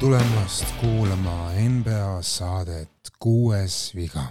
tulemast 0.00 0.64
kuulama 0.80 1.50
NBA 1.68 2.22
saadet 2.24 3.10
Kuues 3.20 3.90
viga. 3.92 4.22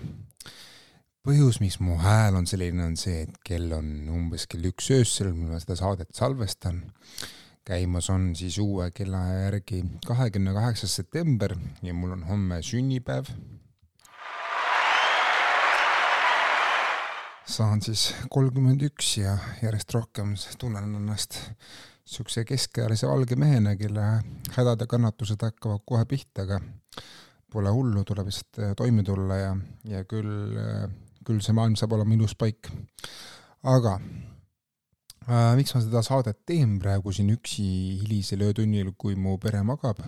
põhjus, 1.21 1.59
miks 1.61 1.77
mu 1.77 1.93
hääl 2.01 2.39
on 2.39 2.47
selline, 2.49 2.87
on 2.87 2.95
see, 2.97 3.27
et 3.27 3.35
kell 3.45 3.75
on 3.77 3.91
umbes 4.09 4.47
kell 4.49 4.65
üks 4.65 4.87
öösel, 4.95 5.29
mil 5.35 5.51
ma 5.51 5.59
seda 5.61 5.77
saadet 5.77 6.09
salvestan. 6.17 6.81
käimas 7.69 8.09
on 8.09 8.31
siis 8.35 8.57
uue 8.57 8.89
kellaaja 8.97 9.43
järgi 9.43 9.83
kahekümne 10.07 10.55
kaheksas 10.57 10.95
september 11.03 11.53
ja 11.85 11.93
mul 11.93 12.17
on 12.17 12.25
homme 12.25 12.63
sünnipäev. 12.65 13.29
saan 17.45 17.85
siis 17.85 18.15
kolmkümmend 18.29 18.89
üks 18.89 19.19
ja 19.21 19.37
järjest 19.61 19.93
rohkem 19.93 20.33
tunnen 20.57 20.95
ennast 20.95 21.43
niisuguse 22.09 22.43
keskealise 22.49 23.07
valge 23.07 23.35
mehena, 23.37 23.75
kelle 23.77 24.05
hädad 24.55 24.81
ja 24.81 24.87
kannatused 24.89 25.43
hakkavad 25.45 25.83
kohe 25.85 26.05
pihta, 26.09 26.47
aga 26.47 26.57
pole 27.53 27.69
hullu, 27.73 28.03
tuleb 28.05 28.29
lihtsalt 28.29 28.61
äh, 28.63 28.73
toime 28.77 29.03
tulla 29.05 29.37
ja, 29.37 29.51
ja 29.89 30.01
küll, 30.09 30.57
äh, 30.57 30.89
küll 31.25 31.41
see 31.45 31.53
maailm 31.57 31.77
saab 31.77 31.93
olema 31.97 32.17
ilus 32.17 32.33
paik. 32.37 32.71
aga 33.63 33.99
äh, 35.27 35.53
miks 35.59 35.75
ma 35.75 35.83
seda 35.85 36.01
saadet 36.05 36.41
teen 36.49 36.79
praegu 36.81 37.13
siin 37.13 37.29
üksi 37.33 37.67
hilisel 38.01 38.47
öötunnil, 38.49 38.93
kui 38.97 39.15
mu 39.15 39.37
pere 39.41 39.61
magab, 39.63 40.01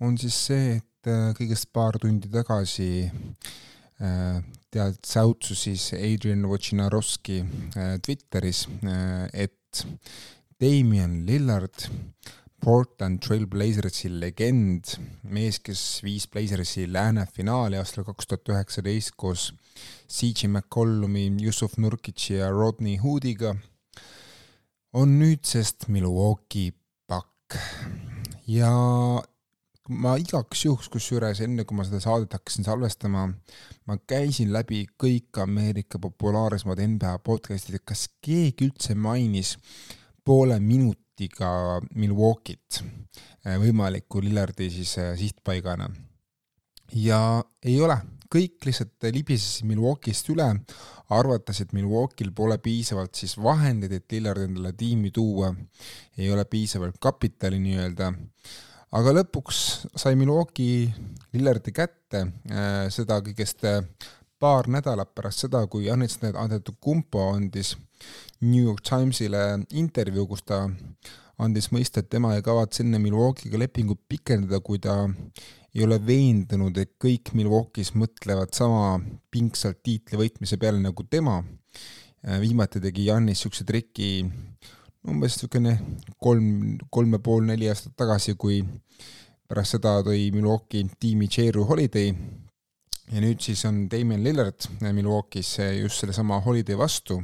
on 0.00 0.18
siis 0.18 0.38
see, 0.48 0.76
et 0.80 1.10
äh, 1.10 1.30
kõigest 1.38 1.70
paar 1.74 1.98
tundi 2.00 2.30
tagasi 2.32 2.90
äh, 3.06 4.38
tead, 4.72 4.98
säutsus 5.06 5.66
siis 5.68 5.90
Adrian 5.98 6.46
Wojnarowski 6.48 7.42
äh, 7.76 7.98
Twitteris, 8.04 8.66
et 9.32 9.86
Damian 10.62 11.26
Lillard, 11.26 11.74
Portland 12.64 13.18
Trailblazersi 13.18 14.06
legend, 14.20 14.92
mees, 15.26 15.56
kes 15.58 15.80
viis 16.06 16.28
Blazersi 16.30 16.84
lääne 16.86 17.24
finaali 17.26 17.80
aastal 17.80 18.04
kaks 18.06 18.28
tuhat 18.30 18.50
üheksateist 18.52 19.16
koos 19.18 19.48
CJ 20.06 20.46
McCollumi, 20.46 21.24
Yusuf 21.42 21.74
Nurkitši 21.82 22.36
ja 22.36 22.50
Rodney 22.54 23.00
Hoodiga, 23.02 23.56
on 24.94 25.16
nüüdsest 25.18 25.88
Milwaukee 25.88 26.70
Buck. 27.10 27.56
ja 28.46 28.70
ma 29.88 30.12
igaks 30.22 30.62
juhuks, 30.68 30.92
kusjuures 30.94 31.40
enne 31.42 31.64
kui 31.66 31.74
ma 31.74 31.88
seda 31.88 31.98
saadet 32.04 32.36
hakkasin 32.38 32.68
salvestama, 32.68 33.24
ma 33.90 33.98
käisin 34.06 34.54
läbi 34.54 34.84
kõik 34.94 35.42
Ameerika 35.42 35.98
populaarsemad 35.98 36.84
NBA 36.94 37.16
podcast'id, 37.26 37.80
kas 37.82 38.06
keegi 38.22 38.70
üldse 38.70 38.94
mainis 38.94 39.56
äh, 39.56 39.98
poole 40.24 40.58
minutiga 40.62 41.80
Milwaukee't 41.94 42.82
äh, 42.82 43.58
võimaliku 43.60 44.22
Lillardi 44.22 44.70
siis 44.70 44.96
äh, 44.98 45.12
sihtpaigana. 45.18 45.88
ja 46.92 47.42
ei 47.64 47.80
ole, 47.80 47.96
kõik 48.32 48.64
lihtsalt 48.66 49.08
libisesid 49.12 49.68
Milwaukee'st 49.68 50.30
üle, 50.32 50.48
arvates, 51.12 51.60
et 51.60 51.72
Milwaukee'l 51.76 52.32
pole 52.36 52.58
piisavalt 52.62 53.14
siis 53.18 53.36
vahendeid, 53.40 53.92
et 53.92 54.12
Lillard 54.12 54.46
endale 54.46 54.72
tiimi 54.76 55.10
tuua, 55.10 55.52
ei 56.18 56.30
ole 56.32 56.44
piisavalt 56.48 57.00
kapitali 57.00 57.60
nii-öelda, 57.62 58.12
aga 58.98 59.14
lõpuks 59.18 59.62
sai 59.96 60.16
Milwaukee 60.20 60.88
Lillardi 61.32 61.72
kätte 61.76 62.26
äh,, 62.28 62.88
seda 62.92 63.20
kõigest 63.24 63.64
paar 64.42 64.66
nädalat 64.66 65.14
pärast 65.14 65.44
seda, 65.44 65.62
kui 65.70 65.86
Janis 65.86 66.18
Antetokounmpo 66.26 67.28
andis 67.36 67.76
New 68.42 68.64
York 68.64 68.82
Timesile 68.88 69.62
intervjuu, 69.78 70.26
kus 70.32 70.42
ta 70.42 70.64
andis 71.42 71.70
mõista, 71.74 72.02
et 72.02 72.10
tema 72.10 72.34
ei 72.34 72.42
kavatse 72.42 72.82
enne 72.82 72.98
Milwaukee'ga 73.02 73.60
lepingut 73.62 74.02
pikendada, 74.10 74.58
kui 74.60 74.82
ta 74.82 74.96
ei 75.72 75.84
ole 75.86 76.00
veendunud, 76.06 76.76
et 76.78 76.96
kõik 77.00 77.32
Milwaukee'is 77.38 77.94
mõtlevad 77.94 78.54
sama 78.56 78.98
pingsalt 79.30 79.82
tiitli 79.86 80.18
võitmise 80.18 80.58
peale 80.58 80.82
nagu 80.82 81.06
tema. 81.10 81.42
viimati 82.22 82.80
tegi 82.80 83.08
Jannis 83.08 83.40
niisuguse 83.40 83.64
triki 83.66 84.10
umbes 85.08 85.34
niisugune 85.34 85.72
kolm, 86.22 86.78
kolm 86.90 87.12
ja 87.12 87.18
pool, 87.18 87.42
neli 87.46 87.68
aastat 87.68 87.96
tagasi, 87.96 88.34
kui 88.34 88.62
pärast 89.48 89.74
seda 89.74 90.00
tõi 90.06 90.30
Milwaukee 90.34 90.86
tiimi 91.00 91.28
Jeru 91.30 91.64
Holiday 91.66 92.14
ja 93.10 93.22
nüüd 93.22 93.42
siis 93.42 93.64
on 93.68 93.86
Damien 93.90 94.22
Lillard 94.24 94.68
Milwaukee's 94.80 95.56
just 95.80 96.02
sellesama 96.02 96.38
Holiday 96.44 96.78
vastu, 96.78 97.18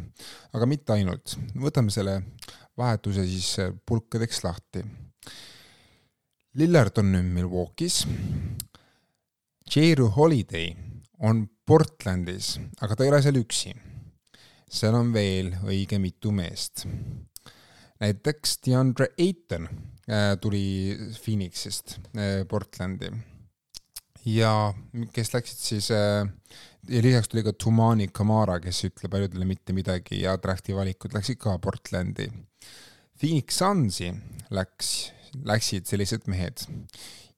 aga 0.53 0.67
mitte 0.67 0.95
ainult. 0.97 1.37
võtame 1.55 1.93
selle 1.95 2.21
vahetuse 2.79 3.25
siis 3.27 3.55
pulkadeks 3.87 4.43
lahti. 4.45 4.83
Lillard 6.59 6.99
on 6.99 7.13
nüüd 7.15 7.31
Milwaukee's, 7.37 8.03
Jeru 9.69 10.09
Holiday 10.17 10.73
on 11.21 11.45
Portlandis, 11.67 12.57
aga 12.81 12.97
ta 12.97 13.05
ei 13.05 13.13
ole 13.13 13.23
seal 13.23 13.39
üksi. 13.41 13.75
seal 14.69 14.97
on 14.97 15.13
veel 15.13 15.55
õige 15.65 15.99
mitu 15.99 16.33
meest. 16.33 16.87
näiteks 17.99 18.59
DeAndre 18.67 19.09
Ayton 19.19 19.67
äh, 19.67 20.37
tuli 20.41 20.97
Phoenixist 21.19 21.99
äh, 22.15 22.45
Portlandi 22.49 23.11
ja 24.29 24.53
kes 25.15 25.33
läksid 25.35 25.61
siis 25.63 25.91
äh, 25.95 26.27
ja 26.89 27.03
lisaks 27.05 27.29
tuli 27.29 27.45
ka 27.47 27.53
Tumani 27.53 28.09
Kamara, 28.13 28.59
kes 28.61 28.83
ei 28.83 28.93
ütle 28.93 29.11
paljudele 29.13 29.49
mitte 29.49 29.75
midagi 29.77 30.23
ja 30.23 30.37
drafti 30.41 30.77
valikud 30.77 31.15
läksid 31.17 31.41
ka 31.43 31.57
Portlandi. 31.63 32.29
Phoenix 33.19 33.59
Sunsi 33.59 34.13
läks, 34.55 35.11
läksid 35.45 35.89
sellised 35.91 36.29
mehed. 36.31 36.65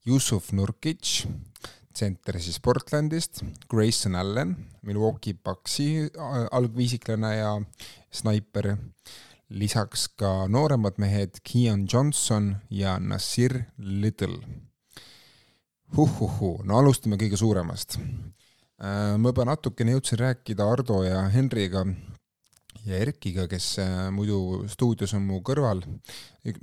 Yusuf 0.06 0.50
Nurkic, 0.56 1.24
tsenter 1.92 2.38
siis 2.40 2.60
Portlandist, 2.62 3.42
Grayson 3.68 4.16
Allan, 4.16 4.54
Milwaukee 4.86 5.34
Bucksi 5.34 6.06
äh, 6.06 6.46
algviisiklane 6.52 7.34
ja 7.36 7.52
snaiper, 8.10 8.74
lisaks 9.50 10.08
ka 10.20 10.46
nooremad 10.48 11.00
mehed 11.02 11.42
Keon 11.44 11.86
Johnson 11.90 12.54
ja 12.70 12.98
Nasir 13.02 13.64
Little 13.78 14.69
huhhuhuu, 15.96 16.60
no 16.66 16.78
alustame 16.78 17.18
kõige 17.20 17.38
suuremast. 17.40 17.98
Äh, 18.80 19.16
ma 19.20 19.32
juba 19.32 19.44
natukene 19.48 19.96
jõudsin 19.96 20.20
rääkida 20.22 20.64
Ardo 20.72 21.02
ja 21.04 21.26
Henriga 21.32 21.82
ja 22.86 22.96
Erkiga, 22.96 23.44
kes 23.50 23.74
äh, 23.82 24.06
muidu 24.14 24.62
stuudios 24.72 25.12
on 25.18 25.26
mu 25.28 25.42
kõrval. 25.44 25.82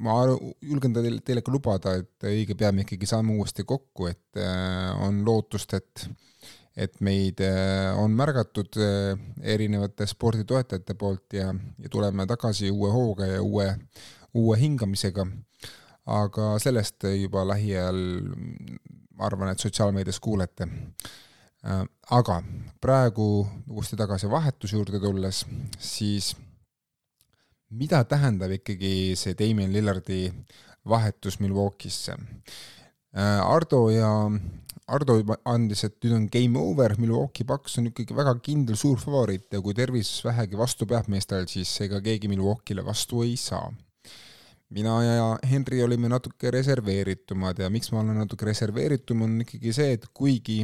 ma 0.01 0.15
julgen 0.25 0.95
teile, 0.95 1.19
teile 1.21 1.43
ka 1.45 1.53
lubada, 1.53 1.93
et 1.99 2.25
õige 2.25 2.57
pea 2.57 2.71
me 2.73 2.87
ikkagi 2.87 3.05
saame 3.05 3.35
uuesti 3.37 3.67
kokku, 3.67 4.07
et 4.09 4.41
äh, 4.41 4.95
on 5.05 5.23
lootust, 5.25 5.77
et 5.77 6.07
et 6.77 6.99
meid 7.01 7.39
on 7.97 8.11
märgatud 8.13 8.75
erinevate 9.41 10.05
sporditoetajate 10.05 10.93
poolt 10.93 11.33
ja, 11.33 11.47
ja 11.81 11.89
tuleme 11.89 12.27
tagasi 12.29 12.69
uue 12.69 12.91
hooga 12.93 13.25
ja 13.25 13.39
uue, 13.41 13.65
uue 14.37 14.59
hingamisega. 14.61 15.25
aga 16.05 16.51
sellest 16.61 17.07
juba 17.17 17.47
lähiajal 17.49 17.97
ma 19.17 19.25
arvan, 19.27 19.51
et 19.51 19.63
sotsiaalmeedias 19.63 20.19
kuulete. 20.23 20.67
Äh, 21.65 21.83
aga 22.13 22.41
praegu 22.81 23.27
uuesti 23.67 23.97
tagasi 23.99 24.29
vahetuse 24.29 24.77
juurde 24.77 25.01
tulles, 25.01 25.43
siis 25.79 26.35
mida 27.69 28.03
tähendab 28.07 28.53
ikkagi 28.59 29.15
see 29.19 29.35
Damien 29.37 29.73
Lillardi 29.73 30.27
vahetus 30.87 31.39
Milwaukee'sse? 31.41 32.15
Äh, 33.17 33.41
Ardo 33.41 33.89
ja 33.89 34.11
Ardo 34.87 35.17
juba 35.17 35.35
andis, 35.43 35.81
et 35.83 35.97
nüüd 36.05 36.13
on 36.15 36.29
game 36.31 36.61
over, 36.61 36.93
Milwaukee 37.01 37.43
Bucks 37.43 37.75
on 37.81 37.89
ikkagi 37.89 38.15
väga 38.15 38.37
kindel 38.39 38.77
suur 38.79 39.01
favoriit 39.01 39.51
ja 39.51 39.59
kui 39.59 39.75
tervis 39.75 40.13
vähegi 40.23 40.55
vastu 40.55 40.87
peab 40.87 41.09
meestel, 41.11 41.49
siis 41.51 41.73
ega 41.83 41.99
keegi 42.05 42.29
Milwaukee'le 42.31 42.85
vastu 42.85 43.25
ei 43.25 43.35
saa 43.41 43.67
mina 44.75 44.95
ja 45.03 45.27
Henri 45.47 45.81
olime 45.83 46.09
natuke 46.11 46.51
reserveeritumad 46.51 47.59
ja 47.63 47.69
miks 47.71 47.91
ma 47.93 48.01
olen 48.01 48.19
natuke 48.21 48.49
reserveeritum, 48.49 49.23
on 49.23 49.41
ikkagi 49.45 49.73
see, 49.75 49.93
et 49.95 50.07
kuigi 50.13 50.63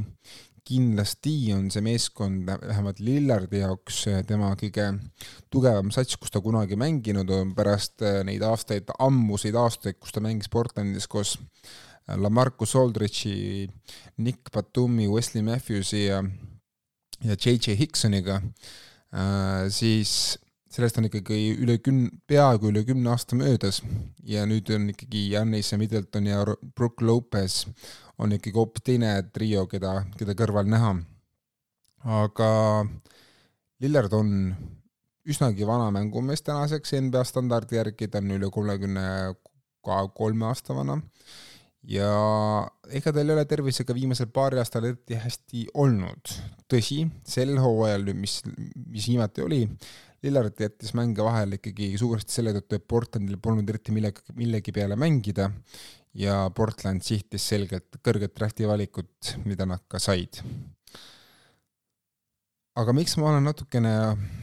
kindlasti 0.63 1.51
on 1.55 1.67
see 1.71 1.83
meeskond 1.83 2.47
vähemalt 2.47 3.01
Lillardi 3.03 3.59
jaoks 3.59 4.03
tema 4.27 4.53
kõige 4.59 4.85
tugevam 5.51 5.91
sats, 5.91 6.15
kus 6.19 6.31
ta 6.31 6.39
kunagi 6.43 6.77
mänginud 6.79 7.31
on, 7.35 7.51
pärast 7.55 8.03
neid 8.27 8.43
aastaid, 8.47 8.91
ammuseid 9.03 9.57
aastaid, 9.59 9.99
kus 9.99 10.15
ta 10.15 10.23
mängis 10.23 10.51
Portlandis 10.51 11.09
koos 11.11 11.35
Lamarcus 12.07 12.75
Aldridge'i, 12.75 13.67
Nick 14.23 14.51
Batumi, 14.51 15.07
Wesley 15.11 15.43
Matthewsi 15.43 16.05
ja 16.05 16.23
ja 17.23 17.35
JJ 17.39 17.77
Hicksoniga, 17.79 18.41
siis 19.71 20.37
sellest 20.73 20.97
on 20.97 21.07
ikkagi 21.09 21.53
üle 21.61 21.77
küm-, 21.83 22.09
peaaegu 22.29 22.71
üle 22.71 22.83
kümne 22.87 23.11
aasta 23.13 23.37
möödas 23.37 23.81
ja 24.25 24.45
nüüd 24.49 24.71
on 24.73 24.89
ikkagi 24.93 25.27
Jannis 25.33 25.71
ja 25.73 25.79
Middleton 25.81 26.29
ja 26.29 26.43
Brook 26.75 27.01
Lopez 27.01 27.63
on 28.17 28.33
ikkagi 28.33 28.57
hoopis 28.57 28.85
teine 28.89 29.15
trio, 29.33 29.67
keda, 29.69 30.01
keda 30.17 30.35
kõrval 30.37 30.69
näha. 30.69 30.95
aga 32.03 32.49
Lillard 33.83 34.13
on 34.17 34.29
üsnagi 35.29 35.67
vana 35.67 35.89
mängumees 35.93 36.43
tänaseks 36.43 36.95
NBA 36.99 37.23
standardi 37.27 37.77
järgi, 37.77 38.09
ta 38.11 38.19
on 38.19 38.35
üle 38.35 38.49
kolmekümne 38.51 39.05
kolme 39.83 40.45
aasta 40.47 40.75
vana 40.75 40.97
ja 41.87 42.09
ega 42.95 43.11
tal 43.11 43.27
ei 43.27 43.35
ole 43.35 43.43
tervisega 43.47 43.95
viimasel 43.95 44.29
paaril 44.33 44.61
aastal 44.61 44.87
eriti 44.87 45.19
hästi 45.19 45.67
olnud. 45.73 46.33
tõsi, 46.71 47.03
sel 47.27 47.57
hooajal 47.59 48.13
mis, 48.15 48.39
mis 48.87 49.07
viimati 49.11 49.43
oli, 49.43 49.61
Lillard 50.23 50.59
jättis 50.59 50.93
mänge 50.95 51.23
vahele 51.25 51.59
ikkagi 51.59 51.91
suuresti 51.99 52.37
selle 52.37 52.53
tõttu, 52.55 52.77
et 52.79 52.87
Portlandil 52.87 53.39
polnud 53.43 53.69
eriti 53.69 53.95
millegi, 53.95 54.23
millegi 54.37 54.73
peale 54.75 54.95
mängida 54.99 55.49
ja 56.17 56.43
Portland 56.55 57.03
sihtis 57.05 57.45
selgelt 57.51 57.99
kõrget 58.05 58.35
drafti 58.37 58.67
valikut, 58.69 59.33
mida 59.45 59.67
nad 59.69 59.83
ka 59.89 59.99
said. 59.99 60.39
aga 62.73 62.93
miks 62.95 63.17
ma 63.21 63.29
olen 63.29 63.43
natukene 63.45 63.95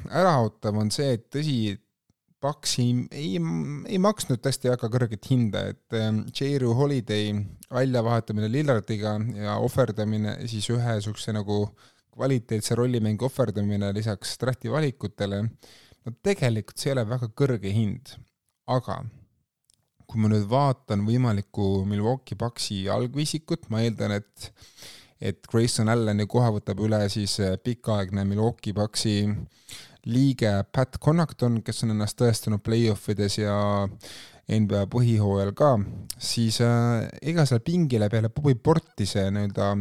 äraootav, 0.06 0.76
on 0.78 0.92
see, 0.94 1.16
et 1.16 1.30
tõsi, 1.34 1.78
Paks 2.40 2.78
ei, 2.80 2.92
ei, 3.12 3.40
ei 3.92 3.98
maksnud 4.00 4.40
tõesti 4.40 4.70
väga 4.70 4.88
kõrget 4.88 5.26
hinda, 5.28 5.60
et 5.74 5.96
ähm, 5.98 6.22
J.R. 6.32 6.70
Holiday 6.72 7.34
väljavahetamine 7.68 8.48
Lillardiga 8.48 9.18
ja 9.36 9.58
ohverdamine 9.60 10.38
siis 10.48 10.70
ühe 10.72 10.94
niisuguse 10.96 11.34
nagu 11.36 11.66
kvaliteetse 12.20 12.76
rollimängu 12.76 13.24
ohverdamine 13.30 13.94
lisaks 13.96 14.36
drafti 14.42 14.68
valikutele, 14.72 15.40
no 16.04 16.12
tegelikult 16.22 16.76
see 16.76 16.92
ei 16.92 16.98
ole 16.98 17.06
väga 17.08 17.30
kõrge 17.32 17.72
hind, 17.72 18.12
aga 18.68 19.00
kui 20.10 20.20
ma 20.20 20.28
nüüd 20.28 20.48
vaatan 20.50 21.04
võimalikku 21.06 21.84
Milwaukee 21.88 22.36
Bucksi 22.36 22.82
algviisikut, 22.92 23.70
ma 23.72 23.84
eeldan, 23.86 24.18
et 24.20 24.50
et 25.20 25.44
Grayson 25.52 25.90
Allani 25.92 26.24
koha 26.32 26.48
võtab 26.54 26.80
üle 26.80 27.02
siis 27.12 27.34
äh, 27.44 27.58
pikaaegne 27.60 28.24
Milwaukee 28.24 28.72
Bucksi 28.72 29.28
liige 30.08 30.52
Pat 30.72 30.96
Connaughton, 30.96 31.58
kes 31.62 31.84
on 31.84 31.92
ennast 31.92 32.16
tõestanud 32.16 32.62
play-offides 32.64 33.36
ja 33.42 33.56
NBA 34.50 34.86
põhihooajal 34.90 35.52
ka, 35.56 35.74
siis 36.16 36.62
äh, 36.64 37.04
ega 37.20 37.44
seal 37.46 37.60
pingile 37.64 38.08
peale 38.12 38.32
Bobby 38.32 38.56
Portise 38.56 39.28
nii-öelda 39.28 39.74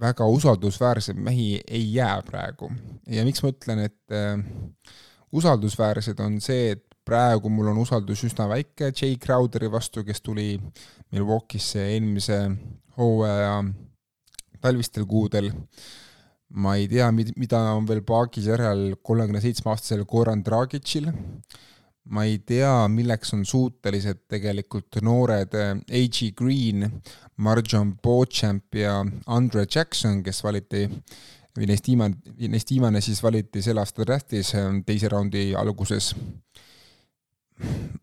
väga 0.00 0.26
usaldusväärseid 0.26 1.18
mehi 1.18 1.60
ei 1.66 1.94
jää 1.94 2.22
praegu. 2.26 2.70
ja 3.06 3.24
miks 3.24 3.42
ma 3.42 3.52
ütlen, 3.52 3.84
et 3.88 4.14
äh, 4.14 4.38
usaldusväärsed, 5.32 6.20
on 6.20 6.40
see, 6.40 6.72
et 6.76 6.84
praegu 7.04 7.48
mul 7.48 7.72
on 7.72 7.78
usaldus 7.82 8.24
üsna 8.24 8.48
väike 8.48 8.92
Jay 8.92 9.16
Crowderi 9.16 9.70
vastu, 9.70 10.04
kes 10.04 10.22
tuli 10.22 10.60
Milwaukee'sse 11.12 11.88
eelmise 11.94 12.38
hooaja 12.96 13.64
talvistel 14.62 15.06
kuudel 15.06 15.50
ma 16.52 16.76
ei 16.76 16.88
tea, 16.88 17.08
mida 17.12 17.60
on 17.72 17.86
veel 17.88 18.02
paagis 18.04 18.46
järel 18.50 18.92
kolmekümne 19.04 19.40
seitsme 19.40 19.72
aastasel 19.72 20.04
Goran 20.08 20.42
Dragicil, 20.44 21.08
ma 22.10 22.24
ei 22.26 22.38
tea, 22.46 22.70
milleks 22.90 23.32
on 23.36 23.44
suutelised 23.46 24.24
tegelikult 24.30 24.98
noored 25.06 25.54
eh, 25.54 25.74
A.G. 26.00 26.32
Green, 26.36 26.88
Marjon 27.36 27.94
Beauchamp 28.02 28.74
ja 28.74 28.98
Andre 29.26 29.66
Jackson, 29.66 30.22
kes 30.22 30.42
valiti 30.44 30.88
või 31.56 31.68
neist 31.68 31.86
viimane, 31.86 32.34
neist 32.48 32.72
viimane 32.72 33.02
siis 33.04 33.22
valiti 33.22 33.62
selle 33.62 33.84
aasta 33.84 34.06
draftis 34.06 34.54
eh, 34.58 34.70
teise 34.86 35.12
raundi 35.12 35.52
alguses. 35.58 36.14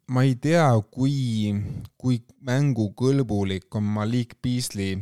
ma 0.07 0.23
ei 0.23 0.35
tea, 0.39 0.67
kui, 0.91 1.51
kui 1.97 2.21
mängukõlbulik 2.47 3.75
on 3.75 3.83
Malik 3.83 4.37
Beasley 4.41 4.95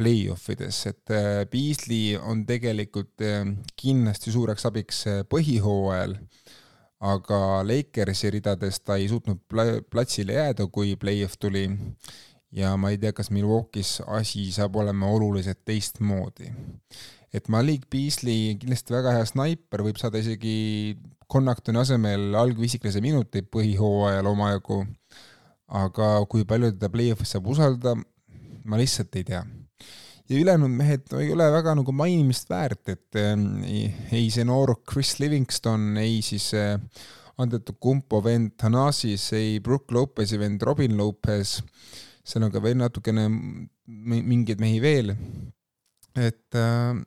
play-off 0.00 0.48
ides, 0.52 0.84
et 0.88 1.12
äh, 1.12 1.44
Beasley 1.50 2.16
on 2.16 2.44
tegelikult 2.48 3.20
äh, 3.24 3.44
kindlasti 3.80 4.32
suureks 4.32 4.64
abiks 4.68 5.02
äh, 5.10 5.22
põhihooajal, 5.28 6.16
aga 7.00 7.62
Lakersi 7.64 8.30
ridades 8.36 8.80
ta 8.84 8.98
ei 9.00 9.08
suutnud 9.08 9.40
platsile 9.90 10.36
jääda, 10.36 10.66
kui 10.72 10.96
play-off 11.00 11.38
tuli. 11.40 11.66
Ja 12.52 12.74
ma 12.76 12.90
ei 12.90 12.98
tea, 12.98 13.12
kas 13.14 13.30
Milwaukee's 13.30 14.00
asi 14.10 14.48
saab 14.52 14.76
olema 14.76 15.06
oluliselt 15.06 15.60
teistmoodi. 15.64 16.50
et 17.32 17.46
Malik 17.48 17.84
Beasley 17.90 18.56
kindlasti 18.58 18.90
väga 18.90 19.12
hea 19.14 19.26
snaiper, 19.28 19.84
võib 19.86 20.00
saada 20.00 20.18
isegi 20.18 20.98
Connachtoni 21.30 21.78
asemel 21.78 22.34
algviisiklase 22.34 22.98
minuteid 23.00 23.46
põhihooajal 23.54 24.26
omajagu, 24.26 24.80
aga 25.68 26.08
kui 26.26 26.42
palju 26.42 26.72
teda 26.74 26.90
play-off'is 26.90 27.36
saab 27.36 27.46
usaldada, 27.54 27.94
ma 28.66 28.80
lihtsalt 28.82 29.14
ei 29.14 29.28
tea 29.30 29.44
ja 30.30 30.38
ülejäänud 30.38 30.70
mehed 30.70 31.14
ei 31.18 31.32
ole 31.34 31.48
väga 31.50 31.74
nagu 31.74 31.92
mainimist 31.92 32.50
väärt, 32.50 32.88
et 32.92 33.18
ähm, 33.18 33.64
ei 33.66 34.28
see 34.30 34.46
noor 34.46 34.76
Chris 34.86 35.16
Livingston, 35.18 35.96
ei 35.98 36.20
siis 36.22 36.52
äh, 36.54 36.76
Antetokounmpo 37.40 38.20
vend 38.22 38.54
Thanasis, 38.60 39.30
ei 39.34 39.58
Brook 39.64 39.90
Lopezi 39.90 40.38
vend 40.38 40.62
Robin 40.62 40.96
Lopez, 40.96 41.58
ka 42.30 42.62
veel 42.62 42.78
natukene 42.78 43.26
mingeid 43.86 44.60
mehi 44.62 44.78
veel, 44.82 45.14
et 46.14 46.54
äh, 46.54 47.00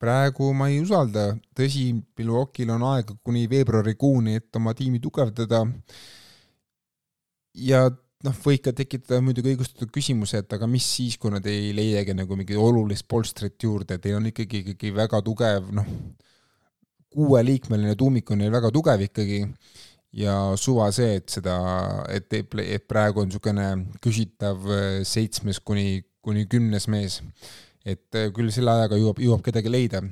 praegu 0.00 0.52
ma 0.56 0.68
ei 0.70 0.78
usalda, 0.84 1.32
tõsi, 1.56 1.90
Milwaukee'l 2.18 2.70
on 2.76 2.86
aega 2.92 3.16
kuni 3.24 3.48
veebruarikuuni, 3.50 4.38
et 4.38 4.56
oma 4.56 4.76
tiimi 4.78 5.00
tugevdada. 5.02 5.64
Ja 7.66 7.88
noh, 8.26 8.40
võib 8.44 8.62
ka 8.64 8.72
tekitada 8.76 9.20
muidugi 9.24 9.54
õigustatud 9.54 9.92
küsimuse, 9.94 10.42
et 10.42 10.56
aga 10.56 10.68
mis 10.70 10.86
siis, 10.96 11.16
kui 11.20 11.32
nad 11.32 11.46
ei 11.48 11.70
leiagi 11.76 12.16
nagu 12.16 12.36
mingit 12.38 12.60
olulist 12.60 13.08
polstrit 13.08 13.56
juurde, 13.62 13.98
teil 13.98 14.18
on 14.18 14.28
ikkagi, 14.30 14.64
ikkagi 14.64 14.92
väga 14.96 15.22
tugev, 15.24 15.70
noh, 15.76 15.88
kuueliikmeline 17.10 17.96
tuumik 17.98 18.30
on 18.30 18.42
neil 18.42 18.52
väga 18.54 18.70
tugev 18.74 19.00
ikkagi 19.08 19.40
ja 20.16 20.34
suva 20.58 20.90
see, 20.94 21.16
et 21.20 21.30
seda, 21.30 21.56
et, 22.10 22.30
et 22.34 22.86
praegu 22.88 23.22
on 23.22 23.30
niisugune 23.30 23.68
küsitav 24.02 24.66
äh, 24.70 24.88
seitsmes 25.06 25.60
kuni, 25.62 26.02
kuni 26.22 26.46
kümnes 26.50 26.88
mees. 26.90 27.20
et 27.84 28.14
äh, 28.14 28.28
küll 28.34 28.50
selle 28.52 28.74
ajaga 28.76 28.98
jõuab, 29.00 29.22
jõuab 29.22 29.42
kedagi 29.46 29.72
leida. 29.72 30.02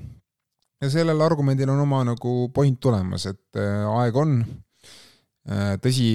ja 0.81 0.91
sellel 0.91 1.21
argumendil 1.23 1.71
on 1.71 1.85
oma 1.85 2.05
nagu 2.07 2.49
point 2.55 2.81
tulemas, 2.81 3.27
et 3.27 3.61
äh, 3.61 3.85
aeg 4.01 4.17
on 4.17 4.41
tõsi, 5.83 6.09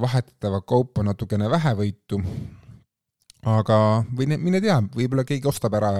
vahetatava 0.00 0.62
kaupa 0.64 1.02
natukene 1.04 1.50
vähevõitu, 1.52 2.22
aga 3.46 3.78
või 4.16 4.26
mine 4.34 4.60
tea, 4.64 4.78
võib-olla 4.94 5.24
keegi 5.28 5.48
ostab 5.48 5.76
ära 5.78 5.92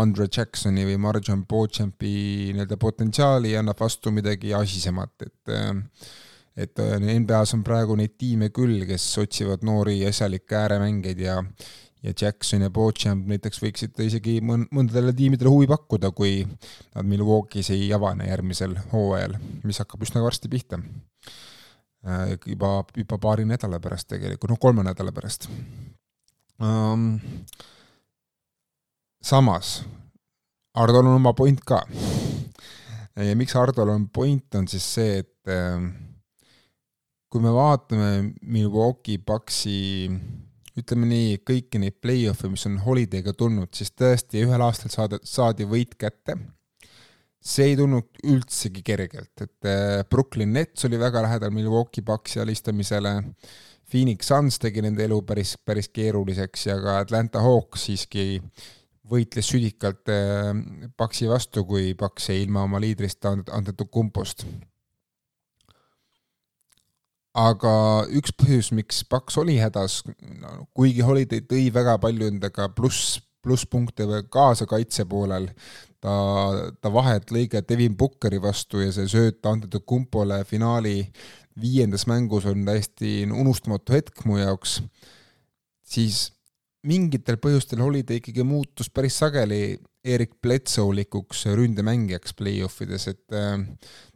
Andre 0.00 0.26
Jacksoni 0.26 0.86
või 0.88 0.98
Marjon 1.02 1.44
Beauchampi 1.48 2.52
nii-öelda 2.52 2.78
potentsiaali 2.80 3.52
ja 3.52 3.62
annab 3.62 3.80
vastu 3.80 4.10
midagi 4.14 4.54
asisemat, 4.56 5.14
et 5.26 5.52
äh, 5.52 5.76
et 6.56 6.78
äh, 6.84 6.98
NBA-s 7.00 7.54
on 7.56 7.62
praegu 7.64 7.96
neid 7.96 8.18
tiime 8.20 8.50
küll, 8.52 8.82
kes 8.88 9.06
otsivad 9.22 9.62
noori 9.64 10.02
asjalikke 10.08 10.58
ääremängeid 10.64 11.22
ja 11.24 11.38
ja 12.02 12.12
Jackson 12.18 12.64
ja 12.64 12.70
Beauchamp 12.70 13.28
näiteks 13.30 13.60
võiksid 13.62 14.00
isegi 14.02 14.40
mõn-, 14.42 14.66
mõndadele 14.74 15.14
tiimidele 15.14 15.52
huvi 15.52 15.68
pakkuda, 15.70 16.10
kui 16.10 16.40
nad 16.42 17.06
Milwaukee's 17.06 17.70
ei 17.70 17.86
avane 17.94 18.26
järgmisel 18.26 18.74
hooajal, 18.90 19.36
mis 19.62 19.78
hakkab 19.78 20.02
üsna 20.02 20.24
varsti 20.24 20.50
pihta. 20.50 20.80
Äh, 20.82 21.51
juba, 22.46 22.84
juba 22.96 23.18
paari 23.22 23.44
nädala 23.46 23.78
pärast 23.80 24.08
tegelikult, 24.10 24.50
noh, 24.50 24.60
kolme 24.60 24.82
nädala 24.82 25.12
pärast 25.14 25.48
um,. 26.58 27.20
samas, 29.22 29.82
Hardol 30.74 31.06
on 31.06 31.20
oma 31.20 31.32
point 31.32 31.60
ka. 31.66 31.82
ja 33.16 33.36
miks 33.36 33.54
Hardol 33.54 33.92
on 33.94 34.08
point, 34.08 34.54
on 34.54 34.66
siis 34.68 34.86
see, 34.94 35.18
et 35.22 35.52
äh, 35.52 35.84
kui 37.30 37.40
me 37.44 37.52
vaatame 37.54 38.32
Milwaukee 38.42 39.18
Bucksi 39.18 40.10
ütleme 40.78 41.06
nii, 41.06 41.36
kõiki 41.44 41.80
neid 41.80 41.98
play-off'e, 42.00 42.48
mis 42.48 42.64
on 42.68 42.78
Holiday'ga 42.82 43.34
tulnud, 43.36 43.70
siis 43.76 43.92
tõesti 43.92 44.42
ühel 44.46 44.64
aastal 44.64 44.92
saada, 44.92 45.20
saadi 45.22 45.68
võit 45.68 45.94
kätte 46.00 46.38
see 47.42 47.72
ei 47.72 47.76
tulnud 47.78 48.22
üldsegi 48.30 48.84
kergelt, 48.86 49.34
et 49.42 49.68
äh, 49.68 50.02
Brooklyn 50.08 50.52
Nets 50.54 50.86
oli 50.86 50.98
väga 51.00 51.24
lähedal 51.24 51.50
Milwaukee 51.54 52.04
Bucksi 52.06 52.40
alistamisele, 52.42 53.16
Phoenix 53.90 54.30
Suns 54.30 54.60
tegi 54.62 54.84
nende 54.84 55.04
elu 55.04 55.18
päris, 55.26 55.56
päris 55.66 55.90
keeruliseks 55.92 56.68
ja 56.70 56.78
ka 56.80 57.00
Atlanta 57.02 57.42
Hawks 57.44 57.88
siiski 57.88 58.26
võitles 59.12 59.50
südikalt 59.50 60.08
äh, 60.12 60.52
Bucksi 60.98 61.28
vastu, 61.30 61.66
kui 61.68 61.92
Bucks 61.98 62.30
jäi 62.30 62.44
ilma 62.44 62.62
oma 62.68 62.80
liidrist 62.82 63.26
andetud 63.26 63.90
kumpost. 63.90 64.46
aga 67.32 67.74
üks 68.12 68.34
põhjus, 68.36 68.74
miks 68.76 69.02
Bucks 69.08 69.38
oli 69.40 69.56
hädas 69.56 70.02
no,, 70.06 70.66
kuigi 70.76 71.00
Holiday 71.00 71.40
tõi 71.48 71.70
väga 71.72 71.96
palju 71.98 72.28
endaga 72.28 72.68
pluss, 72.68 73.16
plusspunkte 73.42 74.04
kaasa 74.30 74.66
kaitse 74.68 75.06
poolel, 75.08 75.48
ta, 76.02 76.14
ta 76.80 76.92
vahet 76.92 77.30
lõige 77.34 77.62
Devin 77.68 77.96
Bookeri 77.98 78.40
vastu 78.42 78.82
ja 78.82 78.92
see 78.94 79.08
sööt 79.10 79.46
antud 79.46 79.78
Kumpole 79.86 80.42
finaali 80.48 80.98
viiendas 81.60 82.06
mängus 82.08 82.46
on 82.48 82.64
täiesti 82.66 83.22
unustamatu 83.28 83.94
hetk 83.96 84.24
mu 84.26 84.38
jaoks, 84.40 84.80
siis 85.84 86.30
mingitel 86.88 87.38
põhjustel 87.38 87.82
oli 87.84 88.02
ta 88.06 88.16
ikkagi 88.16 88.44
muutus 88.46 88.90
päris 88.90 89.18
sageli 89.20 89.76
Erik 90.02 90.34
Bledsoe-likuks 90.42 91.44
ründemängijaks 91.54 92.34
play-offides, 92.34 93.04
et 93.12 93.36
äh, 93.38 93.60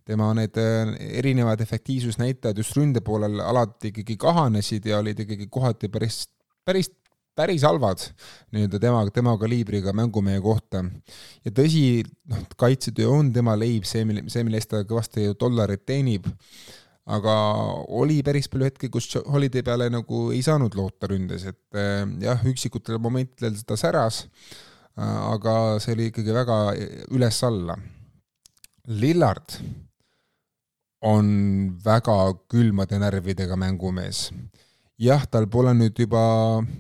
tema 0.07 0.33
need 0.35 0.59
äh, 0.59 0.97
erinevad 1.21 1.62
efektiivsusnäitajad 1.62 2.59
just 2.59 2.75
ründe 2.78 3.05
poolel 3.07 3.38
alati 3.45 3.93
ikkagi 3.93 4.16
kahanesid 4.19 4.88
ja 4.90 4.99
olid 4.99 5.23
ikkagi 5.23 5.47
kohati 5.52 5.93
päris, 5.93 6.25
päris 6.66 6.90
päris 7.37 7.64
halvad 7.66 8.02
nii-öelda 8.55 8.81
tema, 8.81 9.02
tema 9.12 9.37
kaliibriga 9.38 9.93
mängumehe 9.97 10.40
kohta. 10.40 10.85
ja 11.45 11.52
tõsi, 11.52 12.02
noh, 12.31 12.43
kaitsetöö 12.59 13.11
on 13.12 13.33
tema 13.33 13.57
leib, 13.59 13.85
see, 13.88 14.05
mille, 14.09 14.26
see, 14.33 14.45
mille 14.47 14.61
eest 14.61 14.73
ta 14.73 14.83
kõvasti 14.88 15.28
dollareid 15.40 15.85
teenib, 15.88 16.28
aga 17.07 17.35
oli 18.00 18.23
päris 18.26 18.49
palju 18.50 18.71
hetki, 18.71 18.90
kus 18.93 19.11
Holiday 19.28 19.64
peale 19.66 19.90
nagu 19.93 20.31
ei 20.35 20.43
saanud 20.43 20.75
loota 20.78 21.11
ründes, 21.12 21.47
et 21.52 21.78
äh, 21.78 22.05
jah, 22.25 22.47
üksikutel 22.49 23.00
momentidel 23.02 23.59
ta 23.69 23.78
säras, 23.81 24.25
äh, 24.97 25.19
aga 25.35 25.76
see 25.83 25.97
oli 25.97 26.11
ikkagi 26.12 26.35
väga 26.35 26.61
üles-alla. 27.14 27.76
Lillard 28.87 29.59
on 31.07 31.26
väga 31.85 32.14
külmade 32.50 32.99
närvidega 33.02 33.59
mängumees 33.59 34.31
jah, 35.03 35.26
tal 35.31 35.47
pole 35.53 35.75
nüüd 35.76 35.99
juba 36.00 36.21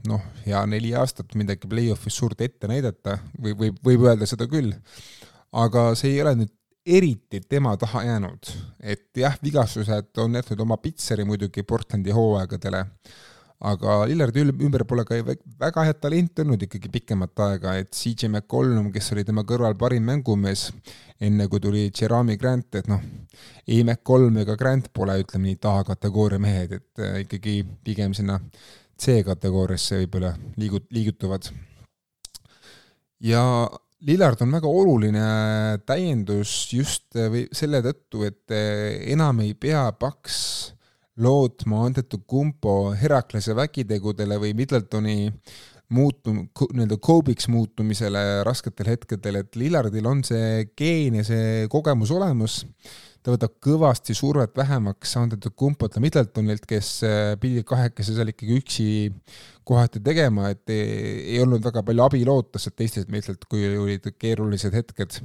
noh, 0.08 0.26
hea 0.46 0.62
neli 0.70 0.92
aastat 0.96 1.34
midagi 1.38 1.68
play-off'is 1.68 2.16
suurt 2.16 2.40
ette 2.44 2.68
näidata. 2.70 3.18
Või 3.40 3.56
võib, 3.60 3.80
võib 3.84 4.06
öelda 4.08 4.28
seda 4.28 4.48
küll, 4.50 4.72
aga 5.52 5.90
see 5.98 6.14
ei 6.14 6.22
ole 6.24 6.36
nüüd 6.42 6.52
eriti 6.86 7.40
tema 7.42 7.72
taha 7.76 8.04
jäänud, 8.06 8.50
et 8.78 9.08
jah, 9.18 9.34
vigastused 9.42 10.20
on 10.22 10.38
jätnud 10.38 10.60
oma 10.62 10.76
pitseri 10.78 11.24
muidugi 11.26 11.64
Portlandi 11.66 12.14
hooaegadele, 12.14 12.84
aga 13.64 14.02
Lillardi 14.08 14.42
ümber 14.52 14.84
pole 14.84 15.04
ka 15.08 15.16
väga 15.24 15.84
head 15.86 16.00
talenti 16.00 16.42
olnud 16.44 16.62
ikkagi 16.66 16.90
pikemat 16.92 17.40
aega, 17.46 17.76
et 17.80 17.94
CJ 17.96 18.28
McCollum, 18.28 18.90
kes 18.92 19.12
oli 19.14 19.24
tema 19.24 19.46
kõrval 19.48 19.76
parim 19.80 20.04
mängumees, 20.04 20.68
enne 21.20 21.48
kui 21.48 21.62
tuli 21.64 21.86
Jerami 21.88 22.36
Grant, 22.36 22.68
et 22.76 22.90
noh, 22.90 23.00
ei 23.66 23.82
McCollum 23.82 24.36
ega 24.42 24.58
Grant 24.60 24.90
pole, 24.92 25.16
ütleme 25.22 25.48
nii, 25.48 25.60
tahakategooria 25.62 26.42
mehed, 26.42 26.76
et 26.80 27.02
äh, 27.02 27.22
ikkagi 27.24 27.62
pigem 27.84 28.12
sinna 28.16 28.38
C-kategooriasse 29.00 30.02
võib-olla 30.02 30.34
liigut-, 30.60 30.92
liigutuvad. 30.92 31.48
ja 33.24 33.42
Lillard 34.06 34.42
on 34.44 34.52
väga 34.52 34.68
oluline 34.68 35.26
täiendus 35.88 36.68
just 36.76 37.16
äh, 37.16 37.46
selle 37.56 37.80
tõttu, 37.88 38.26
et 38.28 38.52
äh, 38.52 39.00
enam 39.16 39.40
ei 39.40 39.54
pea 39.56 39.88
Paks 39.96 40.75
lootma 41.22 41.84
Antetokounmpo 41.86 42.92
Heraklase 43.00 43.54
vägitegudele 43.56 44.38
või 44.40 44.52
Middletoni 44.58 45.16
muutum-, 45.96 46.44
nii-öelda 46.50 46.98
Kobe'iks 47.02 47.48
muutumisele 47.52 48.22
rasketel 48.46 48.90
hetkedel, 48.94 49.40
et 49.40 49.58
Lillardil 49.58 50.06
on 50.08 50.22
see 50.26 50.66
geen 50.78 51.20
ja 51.20 51.26
see 51.26 51.66
kogemus 51.72 52.12
olemas, 52.14 52.62
ta 53.22 53.34
võtab 53.34 53.56
kõvasti 53.62 54.14
survet 54.14 54.54
vähemaks 54.58 55.16
Antetokounmpolt 55.20 55.96
ja 55.98 56.02
Middletonilt, 56.04 56.66
kes 56.68 56.90
äh, 57.06 57.32
pidid 57.42 57.66
kahekesi 57.68 58.14
seal 58.16 58.34
ikkagi 58.34 58.60
üksi 58.60 58.88
kohati 59.66 60.02
tegema, 60.04 60.52
et 60.54 60.70
ei, 60.70 60.84
ei 61.34 61.40
olnud 61.42 61.64
väga 61.64 61.82
palju 61.86 62.06
abi 62.06 62.22
loota 62.26 62.62
sealt 62.62 62.76
teistelt 62.78 63.10
meestelt, 63.10 63.48
kui 63.50 63.66
olid 63.78 64.12
keerulised 64.18 64.74
hetked 64.76 65.20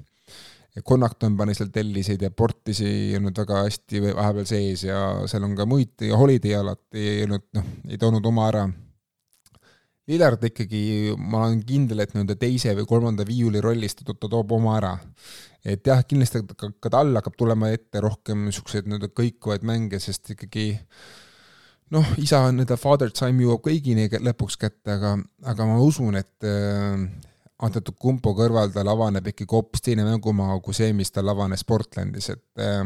Connachton 0.80 1.36
pani 1.36 1.52
seal 1.56 1.72
telliseid 1.74 2.22
ja 2.24 2.30
Portisi 2.32 2.86
ei 2.88 3.16
olnud 3.18 3.36
väga 3.42 3.66
hästi 3.66 4.02
vahepeal 4.06 4.48
sees 4.48 4.86
ja 4.88 5.02
seal 5.28 5.44
on 5.44 5.56
ka 5.58 5.66
muid 5.68 6.06
ja 6.08 6.16
Holiday 6.16 6.56
alati 6.56 7.02
ei 7.18 7.26
olnud, 7.26 7.50
noh, 7.58 7.68
ei 7.90 8.00
toonud 8.00 8.26
oma 8.30 8.48
ära. 8.48 8.64
Lillard 10.08 10.44
ikkagi, 10.48 11.12
ma 11.20 11.44
olen 11.46 11.60
kindel, 11.68 12.02
et 12.04 12.16
nii-öelda 12.16 12.36
teise 12.40 12.72
või 12.76 12.88
kolmanda 12.90 13.26
viiuli 13.28 13.62
rollis 13.64 13.98
ta, 14.00 14.08
ta 14.08 14.30
toob 14.32 14.56
oma 14.56 14.78
ära. 14.80 14.94
et 15.62 15.86
jah, 15.86 16.00
kindlasti 16.08 16.42
ka, 16.56 16.72
ka 16.80 16.90
tal 16.90 17.12
hakkab 17.20 17.36
tulema 17.38 17.70
ette 17.70 18.02
rohkem 18.02 18.48
niisuguseid 18.48 18.88
nii-öelda 18.88 19.12
kõikuvaid 19.14 19.68
mänge, 19.68 20.00
sest 20.00 20.32
ikkagi 20.34 20.72
noh, 21.92 22.16
isa 22.18 22.46
nii-öelda 22.48 22.80
father 22.80 23.12
time 23.12 23.44
jõuab 23.44 23.68
kõigini 23.68 24.08
lõpuks 24.08 24.58
kätte, 24.58 24.96
aga, 24.96 25.18
aga 25.52 25.68
ma 25.68 25.78
usun, 25.84 26.16
et 26.16 26.48
Antetokounmpo 27.62 28.34
kõrval 28.38 28.72
tal 28.74 28.90
avaneb 28.90 29.28
ikkagi 29.32 29.54
hoopis 29.54 29.84
teine 29.86 30.06
mängumaa 30.08 30.58
kui 30.66 30.74
see, 30.74 30.94
mis 30.98 31.14
tal 31.14 31.30
avanes 31.30 31.64
Portlandis, 31.68 32.32
et 32.34 32.64
äh, 32.64 32.82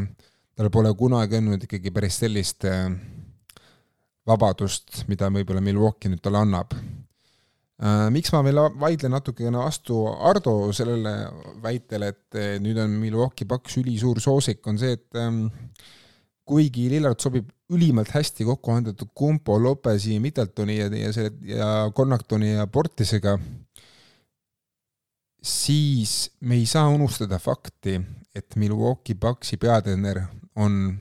tal 0.55 0.71
pole 0.73 0.91
kunagi 0.97 1.39
olnud 1.39 1.63
ikkagi 1.67 1.93
päris 1.95 2.19
sellist 2.23 2.67
äh, 2.67 2.89
vabadust, 4.27 5.05
mida 5.07 5.29
võib-olla 5.31 5.63
Milwaukee 5.63 6.11
nüüd 6.11 6.23
talle 6.25 6.43
annab 6.43 6.75
äh,. 6.75 8.07
Miks 8.11 8.31
ma 8.31 8.43
veel 8.45 8.61
vaidlen 8.79 9.11
natukene 9.15 9.59
vastu 9.59 10.01
Ardo 10.07 10.71
sellele 10.75 11.15
väitele, 11.63 12.13
et 12.13 12.39
nüüd 12.63 12.79
on 12.81 12.95
Milwaukee 13.01 13.47
Bucks 13.47 13.77
ülisuur 13.81 14.21
soosik, 14.23 14.61
on 14.67 14.79
see, 14.79 14.95
et 14.95 15.19
ähm, 15.19 15.45
kuigi 16.45 16.87
Lillard 16.91 17.19
sobib 17.21 17.49
ülimalt 17.73 18.11
hästi 18.13 18.45
kokku 18.45 18.71
Antetokounmpo, 18.75 19.57
Lopezi, 19.61 20.19
Middletoni 20.21 20.77
ja, 20.77 20.89
ja 20.93 21.13
selle 21.13 21.31
ja 21.49 21.69
Connachtoni 21.95 22.53
ja 22.53 22.67
Portisega, 22.67 23.37
siis 25.45 26.31
me 26.41 26.55
ei 26.57 26.65
saa 26.65 26.87
unustada 26.89 27.37
fakti, 27.39 27.99
et 28.35 28.55
Milwaukee 28.55 29.15
Bucksi 29.15 29.57
peatreener 29.61 30.21
on 30.55 30.97